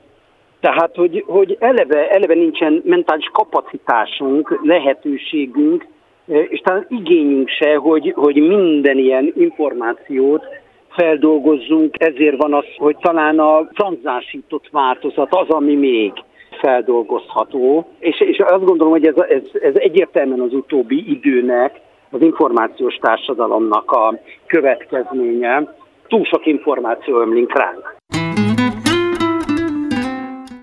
[0.60, 5.88] Tehát, hogy, hogy eleve, eleve nincsen mentális kapacitásunk, lehetőségünk,
[6.28, 10.46] e, és talán igényünk se, hogy, hogy minden ilyen információt
[10.90, 16.12] feldolgozzunk, ezért van az, hogy talán a tranzásított változat az, ami még
[16.60, 22.96] feldolgozható, és, és azt gondolom, hogy ez, ez, ez egyértelműen az utóbbi időnek, az információs
[22.96, 25.76] társadalomnak a következménye.
[26.08, 27.96] Túl sok információ ömlik ránk.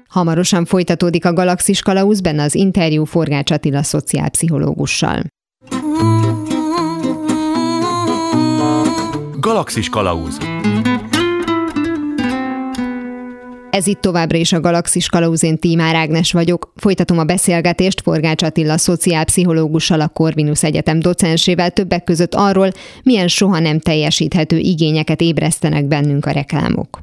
[0.08, 1.82] Hamarosan folytatódik a Galaxis
[2.20, 5.18] benne az interjú Forgács Attila szociálpszichológussal.
[9.40, 10.38] Galaxis Kalauz
[13.70, 16.72] Ez itt továbbra is a Galaxis Kalauzén Tímár Ágnes vagyok.
[16.76, 22.70] Folytatom a beszélgetést Forgács Attila szociálpszichológussal, a Corvinus Egyetem docensével többek között arról,
[23.02, 27.00] milyen soha nem teljesíthető igényeket ébresztenek bennünk a reklámok.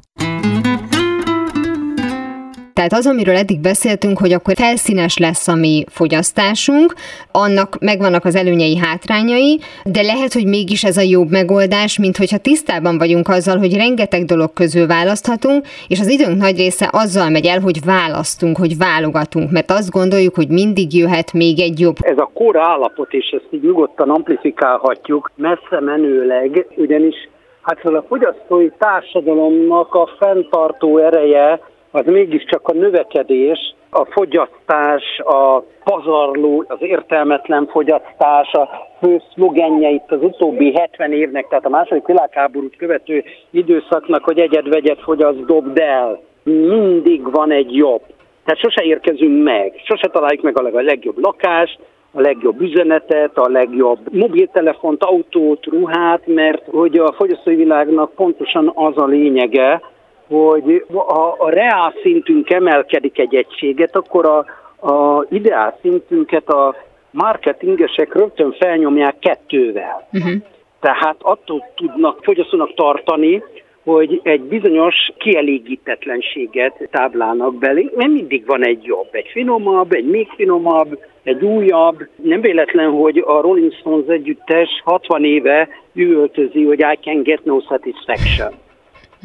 [2.78, 6.94] Tehát az, amiről eddig beszéltünk, hogy akkor felszínes lesz a mi fogyasztásunk,
[7.32, 12.38] annak megvannak az előnyei, hátrányai, de lehet, hogy mégis ez a jobb megoldás, mint hogyha
[12.38, 17.46] tisztában vagyunk azzal, hogy rengeteg dolog közül választhatunk, és az időnk nagy része azzal megy
[17.46, 21.96] el, hogy választunk, hogy válogatunk, mert azt gondoljuk, hogy mindig jöhet még egy jobb.
[22.00, 27.28] Ez a kora állapot, és ezt így nyugodtan amplifikálhatjuk, messze menőleg, ugyanis
[27.62, 31.60] hát a fogyasztói társadalomnak a fenntartó ereje
[31.90, 38.68] az mégiscsak a növekedés, a fogyasztás, a pazarló, az értelmetlen fogyasztás, a
[39.00, 45.00] fő szlogenje itt az utóbbi 70 évnek, tehát a második világháborút követő időszaknak, hogy egyed-vegyet
[45.00, 46.20] fogyaszt, dobd el.
[46.42, 48.02] Mindig van egy jobb.
[48.44, 51.78] Tehát sose érkezünk meg, sose találjuk meg a legjobb lakást,
[52.12, 58.96] a legjobb üzenetet, a legjobb mobiltelefont, autót, ruhát, mert hogy a fogyasztói világnak pontosan az
[58.96, 59.80] a lényege,
[60.28, 64.44] hogy ha a reál szintünk emelkedik egy egységet, akkor a,
[64.92, 66.74] a ideál szintünket a
[67.10, 70.08] marketingesek rögtön felnyomják kettővel.
[70.12, 70.32] Uh-huh.
[70.80, 73.42] Tehát attól tudnak fogyasztónak tartani,
[73.84, 80.28] hogy egy bizonyos kielégítetlenséget táblálnak belé, mert mindig van egy jobb, egy finomabb, egy még
[80.36, 82.08] finomabb, egy újabb.
[82.22, 87.60] Nem véletlen, hogy a Rolling Stones együttes 60 éve üvöltözi, hogy I can get no
[87.60, 88.52] satisfaction.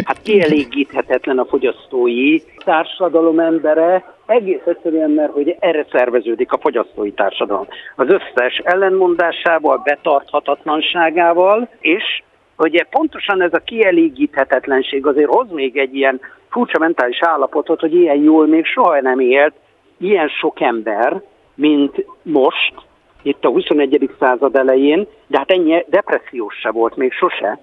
[0.06, 7.68] Hát kielégíthetetlen a fogyasztói társadalom embere, egész egyszerűen, mert hogy erre szerveződik a fogyasztói társadalom.
[7.96, 12.24] Az összes ellenmondásával, betarthatatlanságával, és
[12.58, 18.24] ugye pontosan ez a kielégíthetetlenség azért hoz még egy ilyen furcsa mentális állapotot, hogy ilyen
[18.24, 19.54] jól még soha nem élt
[19.98, 21.22] ilyen sok ember,
[21.56, 22.74] mint most,
[23.22, 24.10] itt a 21.
[24.20, 27.60] század elején, de hát ennyi depressziós se volt még sose.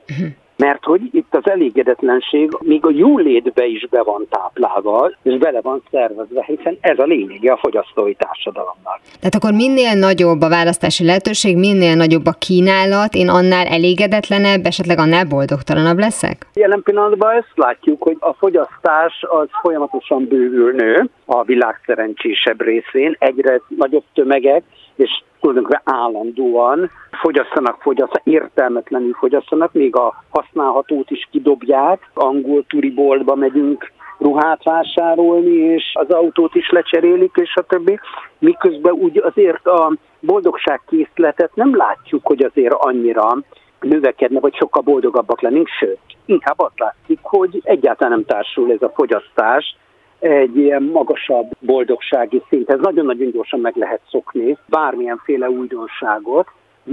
[0.61, 5.83] Mert hogy itt az elégedetlenség még a jólétbe is be van táplálva, és bele van
[5.91, 9.01] szervezve, hiszen ez a lényege a fogyasztói társadalomnak.
[9.19, 14.99] Tehát akkor minél nagyobb a választási lehetőség, minél nagyobb a kínálat, én annál elégedetlenebb, esetleg
[14.99, 16.47] annál boldogtalanabb leszek?
[16.55, 23.17] Jelen pillanatban ezt látjuk, hogy a fogyasztás az folyamatosan bővül nő a világ szerencsésebb részén,
[23.19, 24.63] egyre nagyobb tömegek,
[24.97, 33.93] és tulajdonképpen állandóan fogyasztanak, fogyasztanak, értelmetlenül fogyasztanak, még a használhatót is kidobják, angol turiboltba megyünk
[34.19, 37.99] ruhát vásárolni, és az autót is lecserélik, és a többi.
[38.39, 43.37] Miközben úgy azért a boldogságkészletet nem látjuk, hogy azért annyira
[43.81, 48.93] növekedne, vagy sokkal boldogabbak lennénk, sőt, inkább azt látszik, hogy egyáltalán nem társul ez a
[48.95, 49.77] fogyasztás,
[50.21, 52.71] egy ilyen magasabb boldogsági szint.
[52.71, 56.47] Ez nagyon-nagyon gyorsan meg lehet szokni, bármilyenféle újdonságot,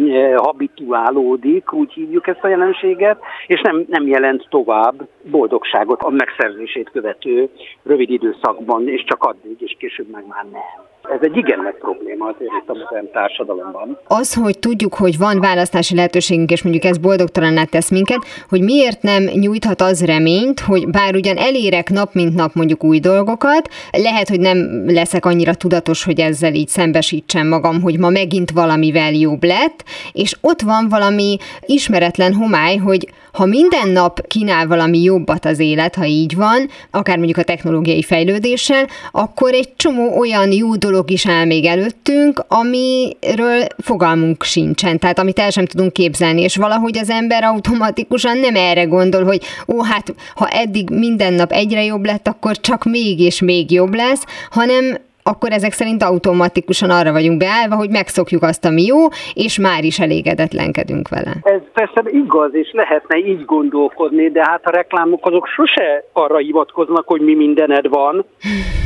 [0.09, 6.89] e, habituálódik, úgy hívjuk ezt a jelenséget, és nem, nem jelent tovább boldogságot a megszerzését
[6.89, 7.49] követő
[7.83, 10.85] rövid időszakban, és csak addig, és később meg már nem.
[11.13, 13.97] Ez egy igen nagy probléma azért a modern társadalomban.
[14.07, 19.01] Az, hogy tudjuk, hogy van választási lehetőségünk, és mondjuk ez boldogtalanná tesz minket, hogy miért
[19.01, 24.29] nem nyújthat az reményt, hogy bár ugyan elérek nap mint nap mondjuk új dolgokat, lehet,
[24.29, 29.43] hogy nem leszek annyira tudatos, hogy ezzel így szembesítsem magam, hogy ma megint valamivel jobb
[29.43, 35.59] lett, és ott van valami ismeretlen homály, hogy ha minden nap kínál valami jobbat az
[35.59, 41.11] élet, ha így van, akár mondjuk a technológiai fejlődéssel, akkor egy csomó olyan jó dolog
[41.11, 46.97] is áll még előttünk, amiről fogalmunk sincsen, tehát amit el sem tudunk képzelni, és valahogy
[46.97, 52.05] az ember automatikusan nem erre gondol, hogy ó, hát ha eddig minden nap egyre jobb
[52.05, 54.97] lett, akkor csak még és még jobb lesz, hanem
[55.31, 58.97] akkor ezek szerint automatikusan arra vagyunk beállva, hogy megszokjuk azt, ami jó,
[59.33, 61.31] és már is elégedetlenkedünk vele.
[61.41, 67.07] Ez persze igaz, és lehetne így gondolkodni, de hát a reklámok azok sose arra hivatkoznak,
[67.07, 68.25] hogy mi mindened van,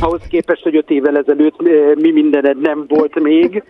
[0.00, 3.62] ahhoz képest, hogy öt évvel ezelőtt eh, mi mindened nem volt még.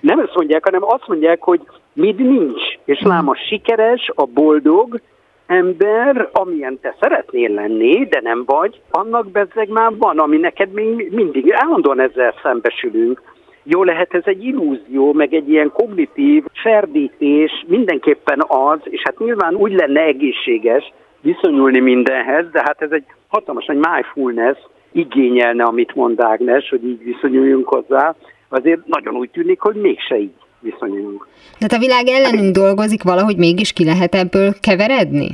[0.00, 1.60] Nem ezt mondják, hanem azt mondják, hogy
[1.92, 2.62] mit nincs.
[2.84, 5.00] És lám a sikeres, a boldog,
[5.48, 11.08] ember, amilyen te szeretnél lenni, de nem vagy, annak bezzeg már van, ami neked még
[11.10, 13.22] mindig állandóan ezzel szembesülünk.
[13.62, 19.54] Jó lehet ez egy illúzió, meg egy ilyen kognitív ferdítés mindenképpen az, és hát nyilván
[19.54, 24.58] úgy lenne egészséges viszonyulni mindenhez, de hát ez egy hatalmas egy mindfulness
[24.92, 28.14] igényelne, amit mond Ágnes, hogy így viszonyuljunk hozzá,
[28.48, 31.26] azért nagyon úgy tűnik, hogy mégse így viszonyulunk.
[31.58, 35.28] Tehát a világ ellenünk dolgozik, valahogy mégis ki lehet ebből keveredni?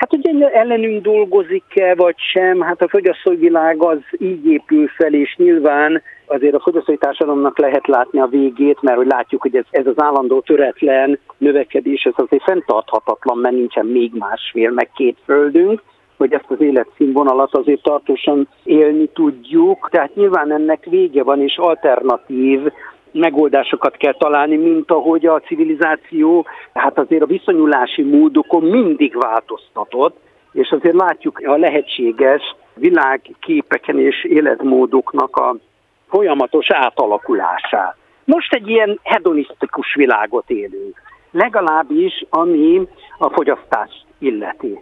[0.00, 5.34] Hát ugye ellenünk dolgozik-e vagy sem, hát a fogyasztói világ az így épül fel, és
[5.36, 9.86] nyilván azért a fogyasztói társadalomnak lehet látni a végét, mert hogy látjuk, hogy ez, ez
[9.86, 15.82] az állandó töretlen növekedés, ez azért fenntarthatatlan, mert nincsen még másfél, meg két földünk,
[16.16, 19.88] hogy ezt az életszínvonalat azért tartósan élni tudjuk.
[19.90, 22.60] Tehát nyilván ennek vége van, és alternatív
[23.12, 30.16] megoldásokat kell találni, mint ahogy a civilizáció, hát azért a viszonyulási módokon mindig változtatott,
[30.52, 32.42] és azért látjuk a lehetséges
[32.74, 35.56] világképeken és életmódoknak a
[36.08, 37.96] folyamatos átalakulását.
[38.24, 44.80] Most egy ilyen hedonisztikus világot élünk, legalábbis ami a fogyasztást illeti.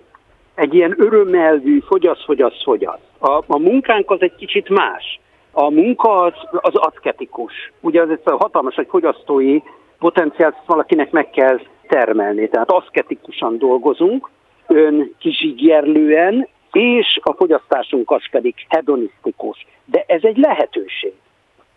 [0.55, 3.01] Egy ilyen örömelvű fogyasz, fogyasz, fogyasz.
[3.19, 5.21] A, a munkánk az egy kicsit más.
[5.53, 7.73] A munka az, az aszketikus.
[7.81, 9.59] Ugye az egy hatalmas egy fogyasztói
[9.99, 12.49] potenciált valakinek meg kell termelni.
[12.49, 14.31] Tehát aszketikusan dolgozunk,
[14.67, 19.67] ön kizsigerlően, és a fogyasztásunk az pedig hedonisztikus.
[19.85, 21.13] De ez egy lehetőség.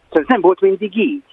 [0.06, 1.24] Szóval ez nem volt mindig így.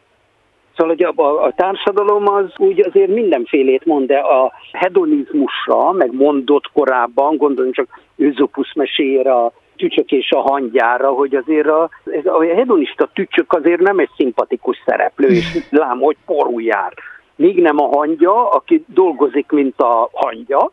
[0.76, 6.12] Szóval hogy a, a, a társadalom az úgy azért mindenfélét mond, de a hedonizmusra, meg
[6.12, 12.26] mondott korábban, gondoljunk csak Őzopusz meséjére, a tücsök és a hangyára, hogy azért a, ez
[12.26, 16.92] a hedonista tücsök azért nem egy szimpatikus szereplő, és lám, hogy porul jár.
[17.36, 20.70] Míg nem a hangya, aki dolgozik, mint a hangya,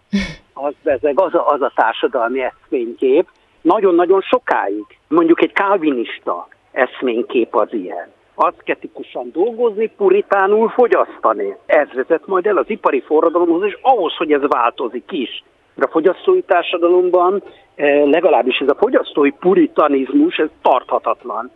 [0.53, 3.27] az bezeg, az a, az a társadalmi eszménykép.
[3.61, 11.55] Nagyon-nagyon sokáig, mondjuk egy kálvinista eszménykép az ilyen aszketikusan dolgozni, puritánul fogyasztani.
[11.65, 15.43] Ez vezet majd el az ipari forradalomhoz, és ahhoz, hogy ez változik is.
[15.77, 17.43] A fogyasztói társadalomban
[17.75, 21.51] eh, legalábbis ez a fogyasztói puritanizmus, ez tarthatatlan.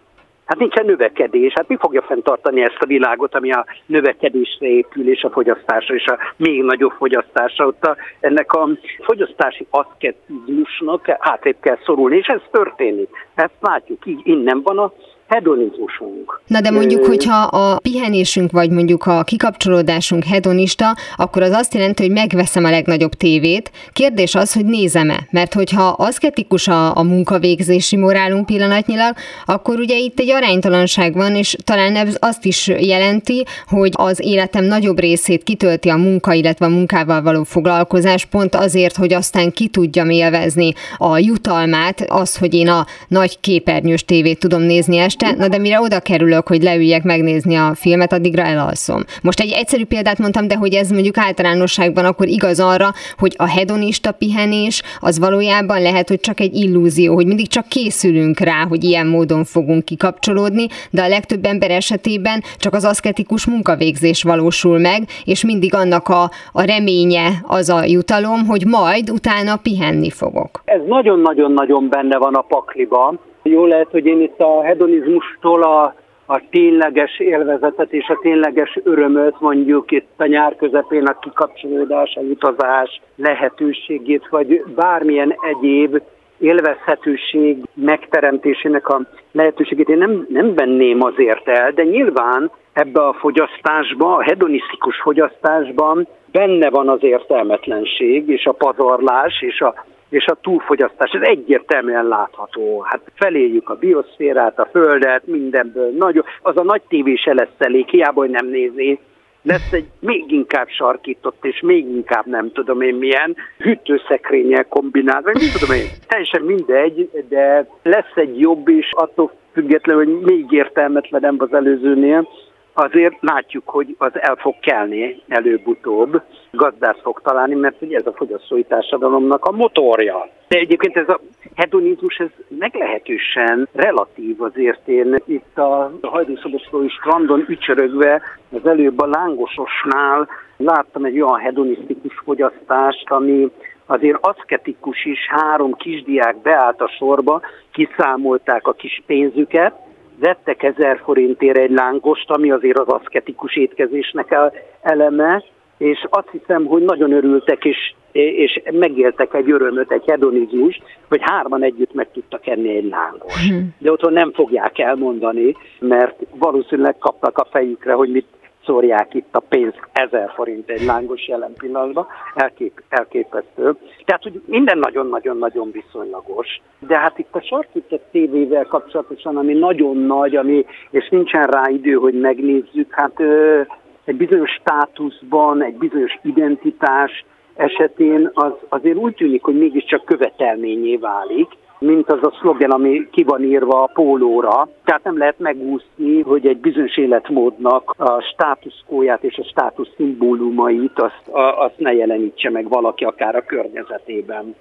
[0.49, 1.53] Hát nincsen növekedés.
[1.55, 6.05] Hát mi fogja fenntartani ezt a világot, ami a növekedésre épül, és a fogyasztásra, és
[6.05, 7.65] a még nagyobb fogyasztásra.
[7.65, 8.69] Ott a, ennek a
[9.01, 13.09] fogyasztási aszketizmusnak hátrébb kell szorulni, és ez történik.
[13.35, 14.91] Ezt látjuk, így innen van a
[15.29, 16.41] hedonizmusunk.
[16.47, 22.01] Na de mondjuk, hogyha a pihenésünk, vagy mondjuk a kikapcsolódásunk hedonista, akkor az azt jelenti,
[22.01, 23.71] hogy megveszem a legnagyobb tévét.
[23.93, 25.27] Kérdés az, hogy nézem-e?
[25.31, 29.13] Mert hogyha aszketikus a, a munkavégzési morálunk pillanatnyilag,
[29.45, 34.63] akkor ugye itt egy aránytalanság van, és talán ez azt is jelenti, hogy az életem
[34.65, 39.67] nagyobb részét kitölti a munka, illetve a munkával való foglalkozás, pont azért, hogy aztán ki
[39.67, 45.41] tudjam élvezni a jutalmát, az, hogy én a nagy képernyős tévét tudom nézni este, este,
[45.41, 49.03] na de mire oda kerülök, hogy leüljek megnézni a filmet, addigra elalszom.
[49.23, 53.47] Most egy egyszerű példát mondtam, de hogy ez mondjuk általánosságban akkor igaz arra, hogy a
[53.47, 58.83] hedonista pihenés az valójában lehet, hogy csak egy illúzió, hogy mindig csak készülünk rá, hogy
[58.83, 65.03] ilyen módon fogunk kikapcsolódni, de a legtöbb ember esetében csak az aszketikus munkavégzés valósul meg,
[65.25, 70.61] és mindig annak a, a reménye az a jutalom, hogy majd utána pihenni fogok.
[70.65, 76.41] Ez nagyon-nagyon-nagyon benne van a pakliban, jó lehet, hogy én itt a hedonizmustól a, a
[76.49, 83.01] tényleges élvezetet és a tényleges örömöt mondjuk itt a nyár közepén a kikapcsolódás, a utazás
[83.15, 86.01] lehetőségét, vagy bármilyen egyéb
[86.39, 94.15] élvezhetőség megteremtésének a lehetőségét én nem, nem venném azért el, de nyilván ebbe a fogyasztásba,
[94.15, 101.11] a hedonisztikus fogyasztásban benne van az értelmetlenség, és a pazarlás, és a és a túlfogyasztás,
[101.11, 102.81] ez egyértelműen látható.
[102.81, 107.87] Hát feléljük a bioszférát, a földet, mindenből nagyon, az a nagy tévé se lesz elég,
[107.87, 108.99] hiába, hogy nem nézi.
[109.41, 115.33] Lesz egy még inkább sarkított, és még inkább nem tudom én milyen, hűtőszekrényel kombinált, nem
[115.33, 121.53] tudom én, teljesen mindegy, de lesz egy jobb is, attól függetlenül, hogy még értelmetlenebb az
[121.53, 122.27] előzőnél,
[122.73, 128.13] azért látjuk, hogy az el fog kelni előbb-utóbb, gazdász fog találni, mert ugye ez a
[128.13, 130.29] fogyasztói társadalomnak a motorja.
[130.47, 131.19] De egyébként ez a
[131.55, 134.87] hedonizmus, ez meglehetősen relatív azért.
[134.87, 140.27] Én itt a hajdúszoboszlói strandon ücsörögve az előbb a lángososnál
[140.57, 143.51] láttam egy olyan hedonisztikus fogyasztást, ami
[143.85, 149.73] azért aszketikus is, három kisdiák beállt a sorba, kiszámolták a kis pénzüket,
[150.19, 154.35] vettek ezer forintért egy lángost, ami azért az aszketikus étkezésnek
[154.81, 155.43] eleme,
[155.77, 161.63] és azt hiszem, hogy nagyon örültek, és és megéltek egy örömöt, egy hedonizmus, hogy hárman
[161.63, 163.47] együtt meg tudtak enni egy lángos.
[163.49, 163.75] Hmm.
[163.77, 168.25] De otthon nem fogják elmondani, mert valószínűleg kapnak a fejükre, hogy mit
[168.69, 173.75] szórják itt a pénzt, ezer forint egy lángos jelen pillanatban, elkép, elképesztő.
[174.05, 176.61] Tehát, hogy minden nagyon-nagyon-nagyon viszonylagos.
[176.79, 181.93] De hát itt a sarkított tévével kapcsolatosan, ami nagyon nagy, ami, és nincsen rá idő,
[181.93, 183.61] hogy megnézzük, hát ö,
[184.05, 191.47] egy bizonyos státuszban, egy bizonyos identitás esetén az azért úgy tűnik, hogy mégiscsak követelményé válik,
[191.79, 194.67] mint az a szlogen, ami ki van írva a pólóra.
[194.83, 201.27] Tehát nem lehet megúszni, hogy egy bizonyos életmódnak a státuszkóját és a státusz szimbólumait azt,
[201.27, 204.55] a, azt ne jelenítse meg valaki akár a környezetében.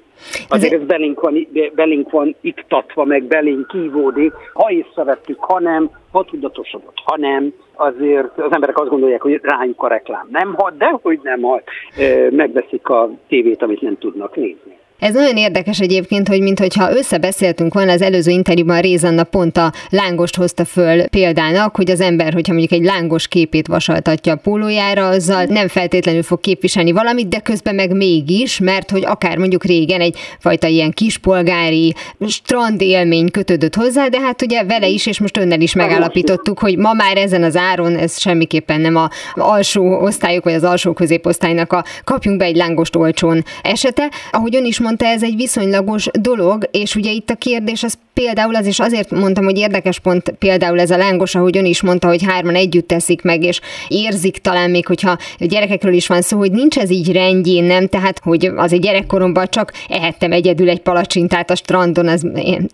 [0.48, 4.32] Azért ez belénk van, belénk van iktatva, meg belénk kívódik.
[4.52, 9.82] Ha észrevettük, ha nem, ha tudatosodott, ha nem, azért az emberek azt gondolják, hogy rájuk
[9.82, 11.62] a reklám nem hat, de hogy nem hat,
[12.30, 14.77] megveszik a tévét, amit nem tudnak nézni.
[14.98, 20.36] Ez nagyon érdekes egyébként, hogy mintha összebeszéltünk volna az előző interjúban, Rézanna pont a lángost
[20.36, 25.44] hozta föl példának, hogy az ember, hogyha mondjuk egy lángos képét vasaltatja a pólójára, azzal
[25.44, 30.16] nem feltétlenül fog képviselni valamit, de közben meg mégis, mert hogy akár mondjuk régen egy
[30.38, 31.94] fajta ilyen kispolgári
[32.26, 36.76] strand élmény kötődött hozzá, de hát ugye vele is, és most önnel is megállapítottuk, hogy
[36.76, 41.72] ma már ezen az áron ez semmiképpen nem a alsó osztályok, vagy az alsó középosztálynak
[41.72, 44.10] a kapjunk be egy lángost olcsón esete.
[44.30, 48.54] Ahogy ön is mondta, ez egy viszonylagos dolog, és ugye itt a kérdés az például
[48.54, 52.08] az is azért mondtam, hogy érdekes pont például ez a lángos, ahogy ön is mondta,
[52.08, 56.50] hogy hárman együtt teszik meg, és érzik talán még, hogyha gyerekekről is van szó, hogy
[56.50, 57.86] nincs ez így rendjén, nem?
[57.86, 62.26] Tehát, hogy az egy gyerekkoromban csak ehettem egyedül egy palacsintát a strandon, az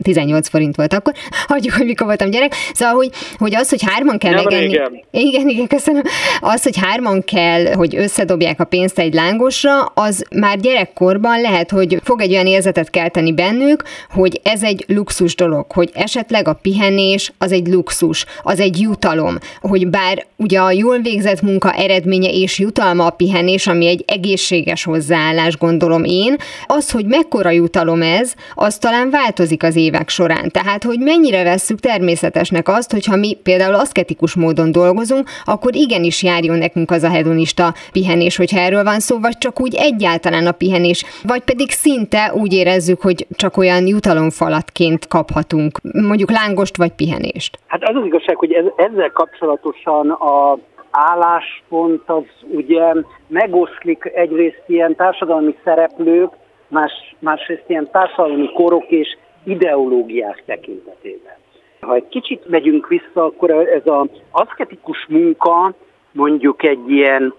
[0.03, 1.13] 18 forint volt akkor,
[1.49, 2.55] hagyjuk, hogy mikor voltam gyerek.
[2.73, 4.73] Szóval, hogy, hogy az, hogy hárman kell Nem megenni.
[4.73, 5.03] Igen.
[5.11, 6.03] igen, igen, köszönöm.
[6.41, 12.01] Az, hogy hárman kell, hogy összedobják a pénzt egy lángosra, az már gyerekkorban lehet, hogy
[12.05, 17.33] fog egy olyan érzetet kelteni bennük, hogy ez egy luxus dolog, hogy esetleg a pihenés
[17.39, 22.59] az egy luxus, az egy jutalom, hogy bár ugye a jól végzett munka eredménye és
[22.59, 26.37] jutalma a pihenés, ami egy egészséges hozzáállás, gondolom én,
[26.67, 30.51] az, hogy mekkora jutalom ez, az talán változik az évek során.
[30.51, 36.59] Tehát, hogy mennyire vesszük természetesnek azt, hogyha mi például aszketikus módon dolgozunk, akkor igenis járjon
[36.59, 41.05] nekünk az a hedonista pihenés, hogyha erről van szó, vagy csak úgy egyáltalán a pihenés,
[41.23, 45.79] vagy pedig szinte úgy érezzük, hogy csak olyan jutalomfalatként kaphatunk,
[46.09, 47.59] mondjuk lángost vagy pihenést?
[47.67, 50.59] Hát az az igazság, hogy ez, ezzel kapcsolatosan a
[50.91, 52.93] álláspont az ugye
[53.27, 56.31] megoszlik egyrészt ilyen társadalmi szereplők,
[56.69, 61.37] más, másrészt ilyen társadalmi korok és ideológiák tekintetében.
[61.81, 65.75] Ha egy kicsit megyünk vissza, akkor ez az aszketikus munka
[66.13, 67.35] mondjuk egy ilyen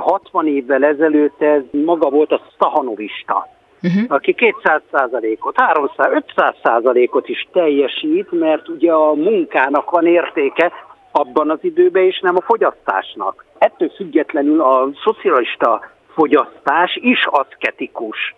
[0.00, 3.48] 60 eh, évvel ezelőtt ez maga volt a stahanovista
[3.84, 4.04] uh-huh.
[4.08, 10.72] aki 200 százalékot, 300, 500 százalékot is teljesít, mert ugye a munkának van értéke
[11.12, 13.44] abban az időben, és nem a fogyasztásnak.
[13.58, 18.34] Ettől függetlenül a szocialista fogyasztás is aszketikus.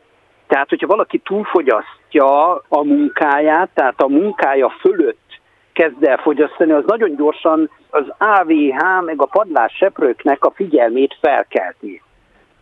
[0.46, 5.40] Tehát, hogyha valaki túlfogyasztja a munkáját, tehát a munkája fölött
[5.72, 12.02] kezd el fogyasztani, az nagyon gyorsan az AVH meg a padlás seprőknek a figyelmét felkelti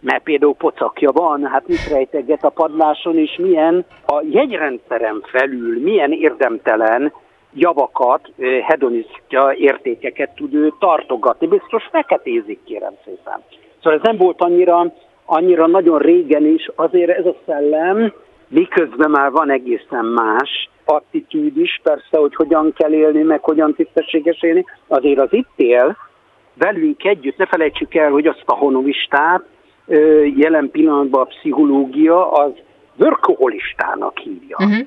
[0.05, 6.13] mert például pocakja van, hát mit rejteget a padláson, és milyen a jegyrendszerem felül, milyen
[6.13, 7.13] érdemtelen
[7.55, 8.33] javakat,
[8.63, 11.47] hedonistja értékeket tud ő tartogatni.
[11.47, 13.43] Biztos feketézik, kérem szépen.
[13.83, 14.93] Szóval ez nem volt annyira,
[15.25, 18.13] annyira nagyon régen is, azért ez a szellem,
[18.49, 24.43] miközben már van egészen más attitűd is, persze, hogy hogyan kell élni, meg hogyan tisztességes
[24.43, 25.97] élni, azért az itt él,
[26.55, 29.45] velünk együtt, ne felejtsük el, hogy azt a honovistát,
[30.37, 32.51] jelen pillanatban a pszichológia az
[32.99, 34.57] workaholistának hívja.
[34.61, 34.87] Uh-huh.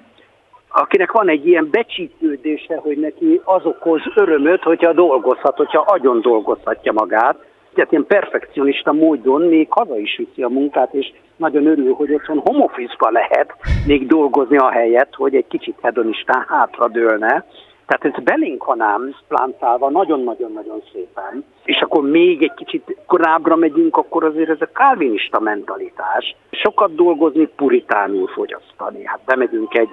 [0.69, 6.91] Akinek van egy ilyen becsípődése, hogy neki az okoz örömöt, hogyha dolgozhat, hogyha agyon dolgozhatja
[6.91, 12.13] magát, tehát ilyen perfekcionista módon még haza is viszi a munkát, és nagyon örül, hogy
[12.13, 12.65] otthon home
[12.97, 13.53] lehet
[13.85, 17.45] még dolgozni a helyet, hogy egy kicsit hedonistán hátradőlne,
[17.87, 21.43] tehát ez belénk van ám plántálva nagyon-nagyon-nagyon szépen.
[21.63, 26.35] És akkor még egy kicsit korábbra megyünk, akkor azért ez a kálvinista mentalitás.
[26.51, 29.05] Sokat dolgozni, puritánul fogyasztani.
[29.05, 29.89] Hát bemegyünk egy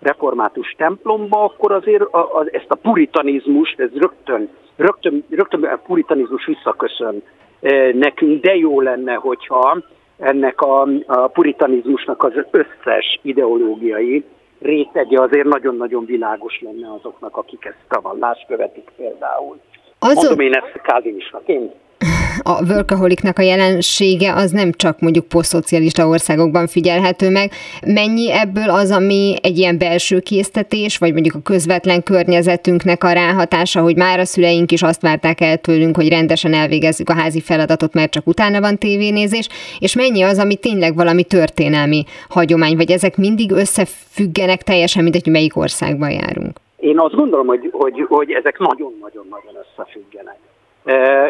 [0.00, 6.46] református templomba, akkor azért a, a, ezt a puritanizmust, ez rögtön, rögtön, rögtön a puritanizmus
[6.46, 7.22] visszaköszön
[7.60, 9.82] e, nekünk, de jó lenne, hogyha
[10.18, 14.24] ennek a, a puritanizmusnak az összes ideológiai
[14.66, 19.60] rétege azért nagyon-nagyon világos lenne azoknak, akik ezt a vallást követik például.
[19.98, 20.14] Azok...
[20.14, 21.74] Mondom én ezt kálvinistaként.
[22.42, 27.50] A workaholiknak a jelensége az nem csak mondjuk posztszocialista országokban figyelhető meg.
[27.86, 33.80] Mennyi ebből az, ami egy ilyen belső késztetés, vagy mondjuk a közvetlen környezetünknek a ráhatása,
[33.80, 37.94] hogy már a szüleink is azt várták el tőlünk, hogy rendesen elvégezzük a házi feladatot,
[37.94, 43.16] mert csak utána van tévénézés, és mennyi az, ami tényleg valami történelmi hagyomány, vagy ezek
[43.16, 46.56] mindig összefüggenek teljesen, mint hogy melyik országban járunk?
[46.76, 50.38] Én azt gondolom, hogy, hogy, hogy ezek nagyon-nagyon-nagyon összefüggenek.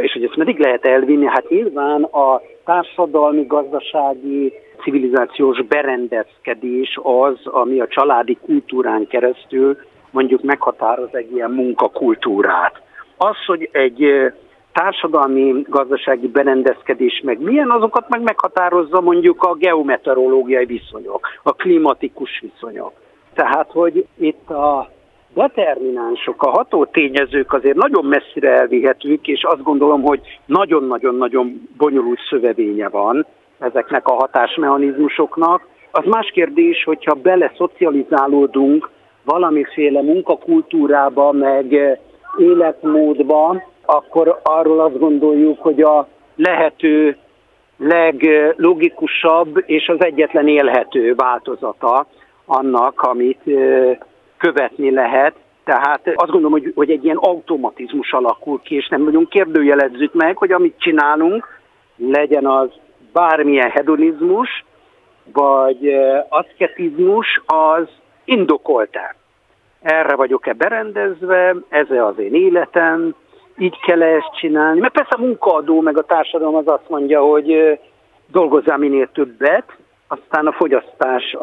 [0.02, 1.26] És hogy ezt meddig lehet elvinni?
[1.26, 4.52] Hát nyilván a társadalmi, gazdasági,
[4.82, 9.76] civilizációs berendezkedés az, ami a családi kultúrán keresztül
[10.10, 12.82] mondjuk meghatároz egy ilyen munkakultúrát.
[13.16, 14.32] Az, hogy egy
[14.72, 22.92] társadalmi, gazdasági berendezkedés meg milyen, azokat meg meghatározza mondjuk a geometeorológiai viszonyok, a klimatikus viszonyok.
[23.34, 24.90] Tehát, hogy itt a
[25.36, 32.88] determinánsok, a ható tényezők azért nagyon messzire elvihetők, és azt gondolom, hogy nagyon-nagyon-nagyon bonyolult szövevénye
[32.88, 33.26] van
[33.58, 35.66] ezeknek a hatásmechanizmusoknak.
[35.90, 38.90] Az más kérdés, hogyha bele szocializálódunk
[39.24, 41.98] valamiféle munkakultúrába, meg
[42.38, 47.16] életmódba, akkor arról azt gondoljuk, hogy a lehető
[47.78, 52.06] leglogikusabb és az egyetlen élhető változata
[52.46, 53.40] annak, amit
[54.36, 55.34] követni lehet.
[55.64, 60.36] Tehát azt gondolom, hogy, hogy egy ilyen automatizmus alakul ki, és nem nagyon kérdőjelezzük meg,
[60.36, 61.58] hogy amit csinálunk,
[61.96, 62.68] legyen az
[63.12, 64.64] bármilyen hedonizmus,
[65.32, 65.94] vagy
[66.28, 67.88] aszketizmus, az
[68.24, 69.14] indokolt-e.
[69.82, 73.14] Erre vagyok-e berendezve, ez -e az én életem,
[73.58, 74.80] így kell -e ezt csinálni.
[74.80, 77.78] Mert persze a munkaadó meg a társadalom az azt mondja, hogy
[78.30, 79.76] dolgozzál minél többet,
[80.08, 81.36] aztán a fogyasztás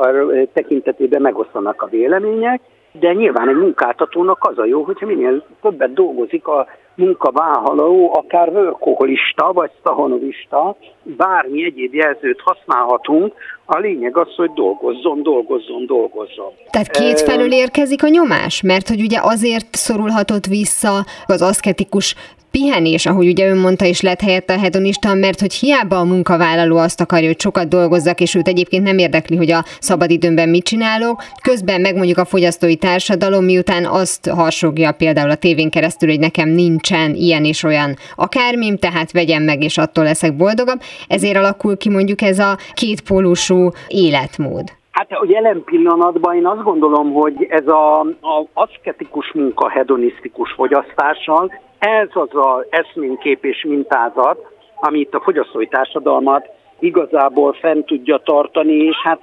[0.53, 2.61] tekintetében megosztanak a vélemények,
[2.99, 9.51] de nyilván egy munkáltatónak az a jó, hogyha minél többet dolgozik a munkavállaló, akár workoholista
[9.53, 13.33] vagy szahonovista, bármi egyéb jelzőt használhatunk,
[13.65, 16.51] a lényeg az, hogy dolgozzon, dolgozzon, dolgozzon.
[16.69, 18.61] Tehát kétfelől érkezik a nyomás?
[18.61, 22.15] Mert hogy ugye azért szorulhatott vissza az aszketikus
[22.59, 26.77] pihenés, ahogy ugye ön mondta, és lett helyette a hedonista, mert hogy hiába a munkavállaló
[26.77, 31.23] azt akarja, hogy sokat dolgozzak, és őt egyébként nem érdekli, hogy a szabadidőmben mit csinálok,
[31.41, 36.49] közben meg mondjuk a fogyasztói társadalom, miután azt harsogja például a tévén keresztül, hogy nekem
[36.83, 41.89] nincsen ilyen és olyan akármim, tehát vegyem meg, és attól leszek boldogabb, ezért alakul ki
[41.89, 44.63] mondjuk ez a kétpólusú életmód.
[44.91, 51.51] Hát a jelen pillanatban én azt gondolom, hogy ez a, a aszketikus munka hedonisztikus fogyasztással
[51.79, 54.37] ez az az eszménykép és mintázat,
[54.75, 59.19] ami itt a fogyasztói társadalmat igazából fent tudja tartani, és hát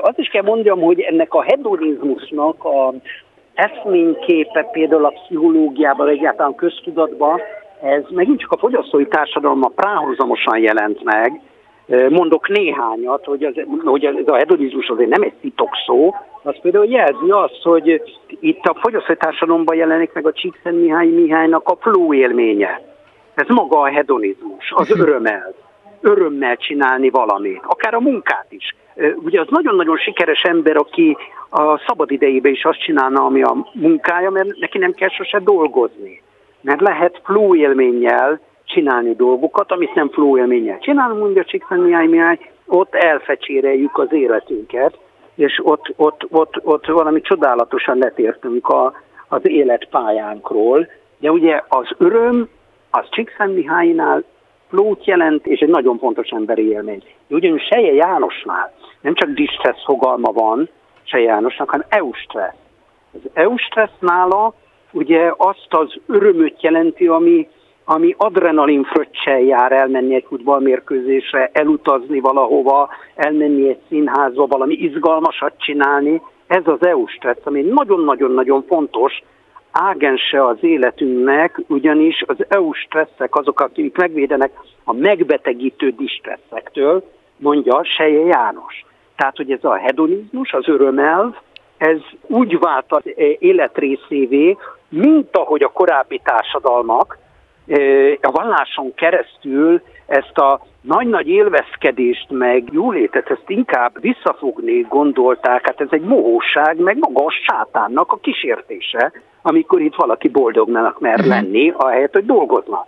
[0.00, 2.94] azt is kell mondjam, hogy ennek a hedonizmusnak a
[3.58, 7.40] eszményképe például a pszichológiában, egyáltalán köztudatban,
[7.82, 11.40] ez megint csak a fogyasztói társadalma práhozamosan jelent meg,
[12.08, 13.54] Mondok néhányat, hogy, az,
[13.84, 18.02] hogy ez a hedonizmus azért nem egy titok szó, az például jelzi azt, hogy
[18.40, 22.80] itt a fogyasztói társadalomban jelenik meg a Csíkszent Mihály Mihálynak a flow élménye.
[23.34, 25.54] Ez maga a hedonizmus, az örömmel.
[26.00, 28.76] Örömmel csinálni valamit, akár a munkát is.
[29.16, 31.16] Ugye az nagyon-nagyon sikeres ember, aki
[31.50, 36.22] a szabad idejében is azt csinálna, ami a munkája, mert neki nem kell sose dolgozni.
[36.60, 42.94] Mert lehet flow élménnyel csinálni dolgokat, amit nem flow élménnyel csinálunk, mondja Csíkszent Mihály ott
[42.94, 44.98] elfecséreljük az életünket,
[45.34, 48.92] és ott, ott, ott, ott valami csodálatosan letértünk a,
[49.28, 50.88] az életpályánkról.
[51.18, 52.48] De ugye az öröm,
[52.90, 54.24] az Csíkszent Mihálynál
[54.68, 57.02] flót jelent, és egy nagyon fontos emberi élmény.
[57.28, 60.68] Ugyanis Seje Jánosnál nem csak distressz fogalma van
[61.02, 62.56] Seje Jánosnak, hanem eustressz.
[63.12, 64.54] Az eustressz nála
[64.92, 67.48] ugye azt az örömöt jelenti, ami
[67.90, 76.22] ami adrenalin fröccsel jár elmenni egy futballmérkőzésre, elutazni valahova, elmenni egy színházba, valami izgalmasat csinálni.
[76.46, 79.22] Ez az EU stressz, ami nagyon-nagyon-nagyon fontos
[79.72, 84.52] ágense az életünknek, ugyanis az EU stresszek azok, akik megvédenek
[84.84, 87.04] a megbetegítő distresszektől,
[87.36, 88.84] mondja Seje János.
[89.18, 91.34] Tehát, hogy ez a hedonizmus, az örömelv,
[91.78, 93.02] ez úgy vált az
[93.38, 94.56] életrészévé,
[94.88, 97.18] mint ahogy a korábbi társadalmak,
[98.20, 105.88] a valláson keresztül ezt a nagy-nagy élvezkedést, meg jólétet, ezt inkább visszafogni gondolták, hát ez
[105.90, 109.12] egy mohóság, meg maga a sátánnak a kísértése,
[109.42, 111.28] amikor itt valaki boldognak mer mhm.
[111.28, 112.86] lenni, ahelyett, hogy dolgozna.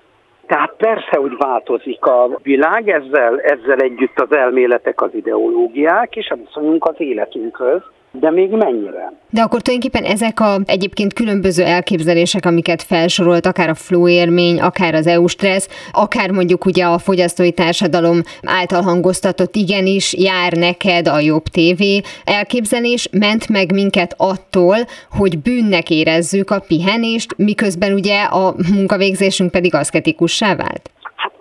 [0.51, 6.35] Tehát persze, hogy változik a világ, ezzel, ezzel együtt az elméletek, az ideológiák és a
[6.35, 7.81] viszonyunk az életünkhöz,
[8.13, 9.13] de még mennyire?
[9.31, 14.95] De akkor tulajdonképpen ezek a egyébként különböző elképzelések, amiket felsorolt, akár a flow érmény, akár
[14.95, 21.21] az EU stressz, akár mondjuk ugye a fogyasztói társadalom által hangoztatott igenis jár neked a
[21.21, 24.77] jobb tévé elképzelés, ment meg minket attól,
[25.11, 30.91] hogy bűnnek érezzük a pihenést, miközben ugye a munkavégzésünk pedig aszketikussá vált.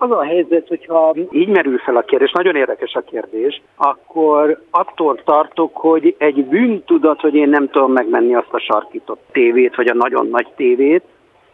[0.02, 5.22] Az a helyzet, hogyha így merül fel a kérdés, nagyon érdekes a kérdés, akkor attól
[5.24, 9.94] tartok, hogy egy bűntudat, hogy én nem tudom megmenni azt a sarkított tévét, vagy a
[9.94, 11.02] nagyon nagy tévét,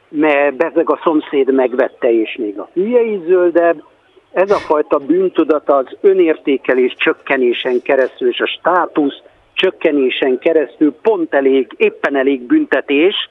[0.09, 3.83] mert bezeg a szomszéd megvette, és még a hülye is zöldebb,
[4.33, 9.23] ez a fajta bűntudat az önértékelés csökkenésen keresztül, és a státusz
[9.53, 13.31] csökkenésen keresztül pont elég, éppen elég büntetés,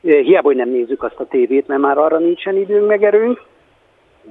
[0.00, 3.50] hiába, hogy nem nézzük azt a tévét, mert már arra nincsen időnk meg erőnk,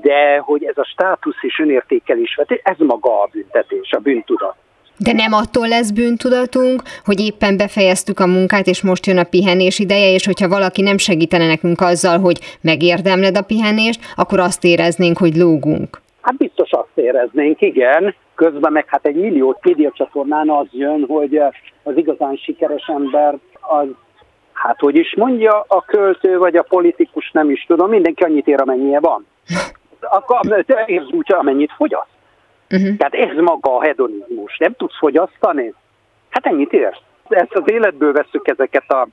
[0.01, 4.55] de hogy ez a státusz és önértékelés, ez maga a büntetés, a bűntudat.
[4.97, 9.79] De nem attól lesz bűntudatunk, hogy éppen befejeztük a munkát, és most jön a pihenés
[9.79, 15.17] ideje, és hogyha valaki nem segítene nekünk azzal, hogy megérdemled a pihenést, akkor azt éreznénk,
[15.17, 16.01] hogy lógunk.
[16.21, 18.15] Hát biztos azt éreznénk, igen.
[18.35, 21.37] Közben meg hát egy millió médiacsatornán az jön, hogy
[21.83, 23.87] az igazán sikeres ember az
[24.53, 28.61] hát hogy is mondja a költő vagy a politikus, nem is tudom, mindenki annyit ér,
[28.61, 29.25] amennyie van.
[30.01, 32.09] akkor te érsz úgy, amennyit fogyaszt.
[32.71, 32.97] Uh-huh.
[32.97, 34.57] Tehát ez maga a hedonizmus.
[34.57, 35.73] Nem tudsz fogyasztani?
[36.29, 36.99] Hát ennyit érsz.
[37.29, 39.07] Ezt az életből veszük ezeket a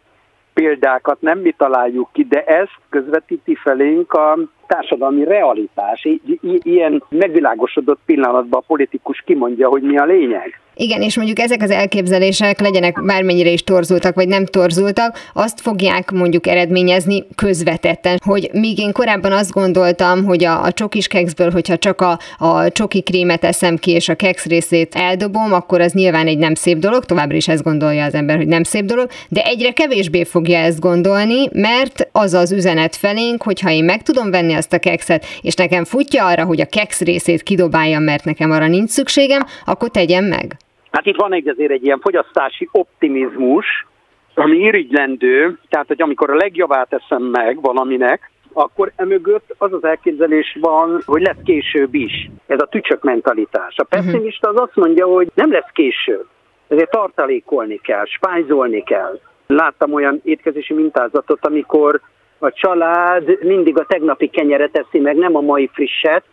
[0.55, 6.05] példákat, nem mi találjuk ki, de ezt közvetíti felénk a társadalmi realitás.
[6.05, 10.61] I- i- ilyen megvilágosodott pillanatban a politikus kimondja, hogy mi a lényeg.
[10.81, 16.11] Igen, és mondjuk ezek az elképzelések legyenek bármennyire is torzultak, vagy nem torzultak, azt fogják
[16.11, 21.77] mondjuk eredményezni közvetetten, hogy míg én korábban azt gondoltam, hogy a, a csokis kekszből, hogyha
[21.77, 26.27] csak a, a csoki krémet eszem ki, és a keksz részét eldobom, akkor az nyilván
[26.27, 29.43] egy nem szép dolog, továbbra is ezt gondolja az ember, hogy nem szép dolog, de
[29.45, 34.31] egyre kevésbé fogja ezt gondolni, mert az az üzenet felénk, hogy ha én meg tudom
[34.31, 38.51] venni azt a kekszet, és nekem futja arra, hogy a keksz részét kidobáljam, mert nekem
[38.51, 40.57] arra nincs szükségem, akkor tegyem meg.
[40.91, 43.87] Hát itt van egy azért egy ilyen fogyasztási optimizmus,
[44.35, 50.57] ami irigylendő, tehát hogy amikor a legjavát eszem meg valaminek, akkor emögött az az elképzelés
[50.61, 52.31] van, hogy lesz később is.
[52.47, 53.77] Ez a tücsök mentalitás.
[53.77, 56.27] A pessimista az azt mondja, hogy nem lesz később.
[56.69, 59.21] Ezért tartalékolni kell, spájzolni kell.
[59.47, 62.01] Láttam olyan étkezési mintázatot, amikor
[62.39, 66.25] a család mindig a tegnapi kenyeret teszi meg, nem a mai frisset,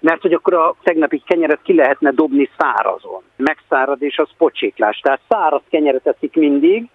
[0.00, 3.22] mert hogy akkor a tegnapi kenyeret ki lehetne dobni szárazon.
[3.36, 4.98] Megszárad és az pocséklás.
[4.98, 6.88] Tehát száraz kenyeret eszik mindig,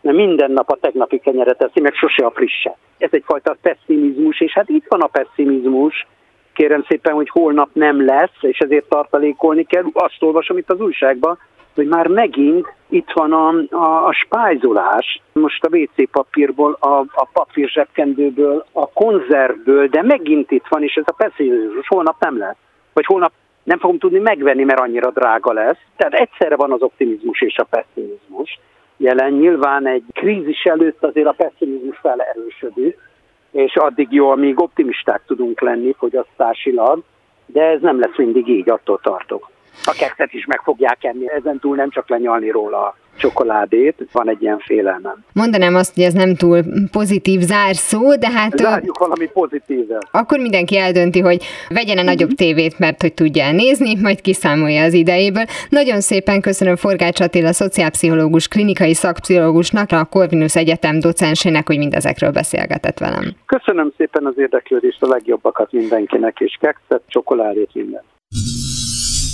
[0.00, 2.76] mert minden nap a tegnapi kenyeret eszi, meg sose a frisset.
[2.98, 6.06] Ez egyfajta pessimizmus, és hát itt van a pessimizmus,
[6.52, 9.84] kérem szépen, hogy holnap nem lesz, és ezért tartalékolni kell.
[9.92, 11.38] Azt olvasom itt az újságban,
[11.74, 17.28] hogy már megint itt van a, a, a spájzolás, most a WC papírból, a, a
[17.32, 22.56] papír zsebkendőből, a konzervből, de megint itt van, és ez a pessimizmus holnap nem lesz.
[22.92, 25.78] Vagy holnap nem fogom tudni megvenni, mert annyira drága lesz.
[25.96, 28.60] Tehát egyszerre van az optimizmus és a pessimizmus.
[28.96, 32.98] Jelen nyilván egy krízis előtt azért a pessimizmus felerősödik,
[33.50, 37.02] és addig jó, amíg optimisták tudunk lenni fogyasztásilag,
[37.46, 39.50] de ez nem lesz mindig így, attól tartok
[39.84, 44.28] a kekszet is meg fogják enni, ezen túl nem csak lenyalni róla a csokoládét, van
[44.28, 45.24] egy ilyen félelmem.
[45.32, 48.56] Mondanám azt, hogy ez nem túl pozitív zárszó, de hát...
[48.58, 50.08] Zárjuk valami pozitívet.
[50.10, 52.36] Akkor mindenki eldönti, hogy vegyene nagyobb mhm.
[52.36, 55.44] tévét, mert hogy tudja nézni, majd kiszámolja az idejéből.
[55.68, 62.98] Nagyon szépen köszönöm Forgács Attila, szociálpszichológus, klinikai szakpszichológusnak, a Corvinus Egyetem docensének, hogy mindezekről beszélgetett
[62.98, 63.24] velem.
[63.46, 68.02] Köszönöm szépen az érdeklődést, a legjobbakat mindenkinek, és kekszet, csokoládét, minden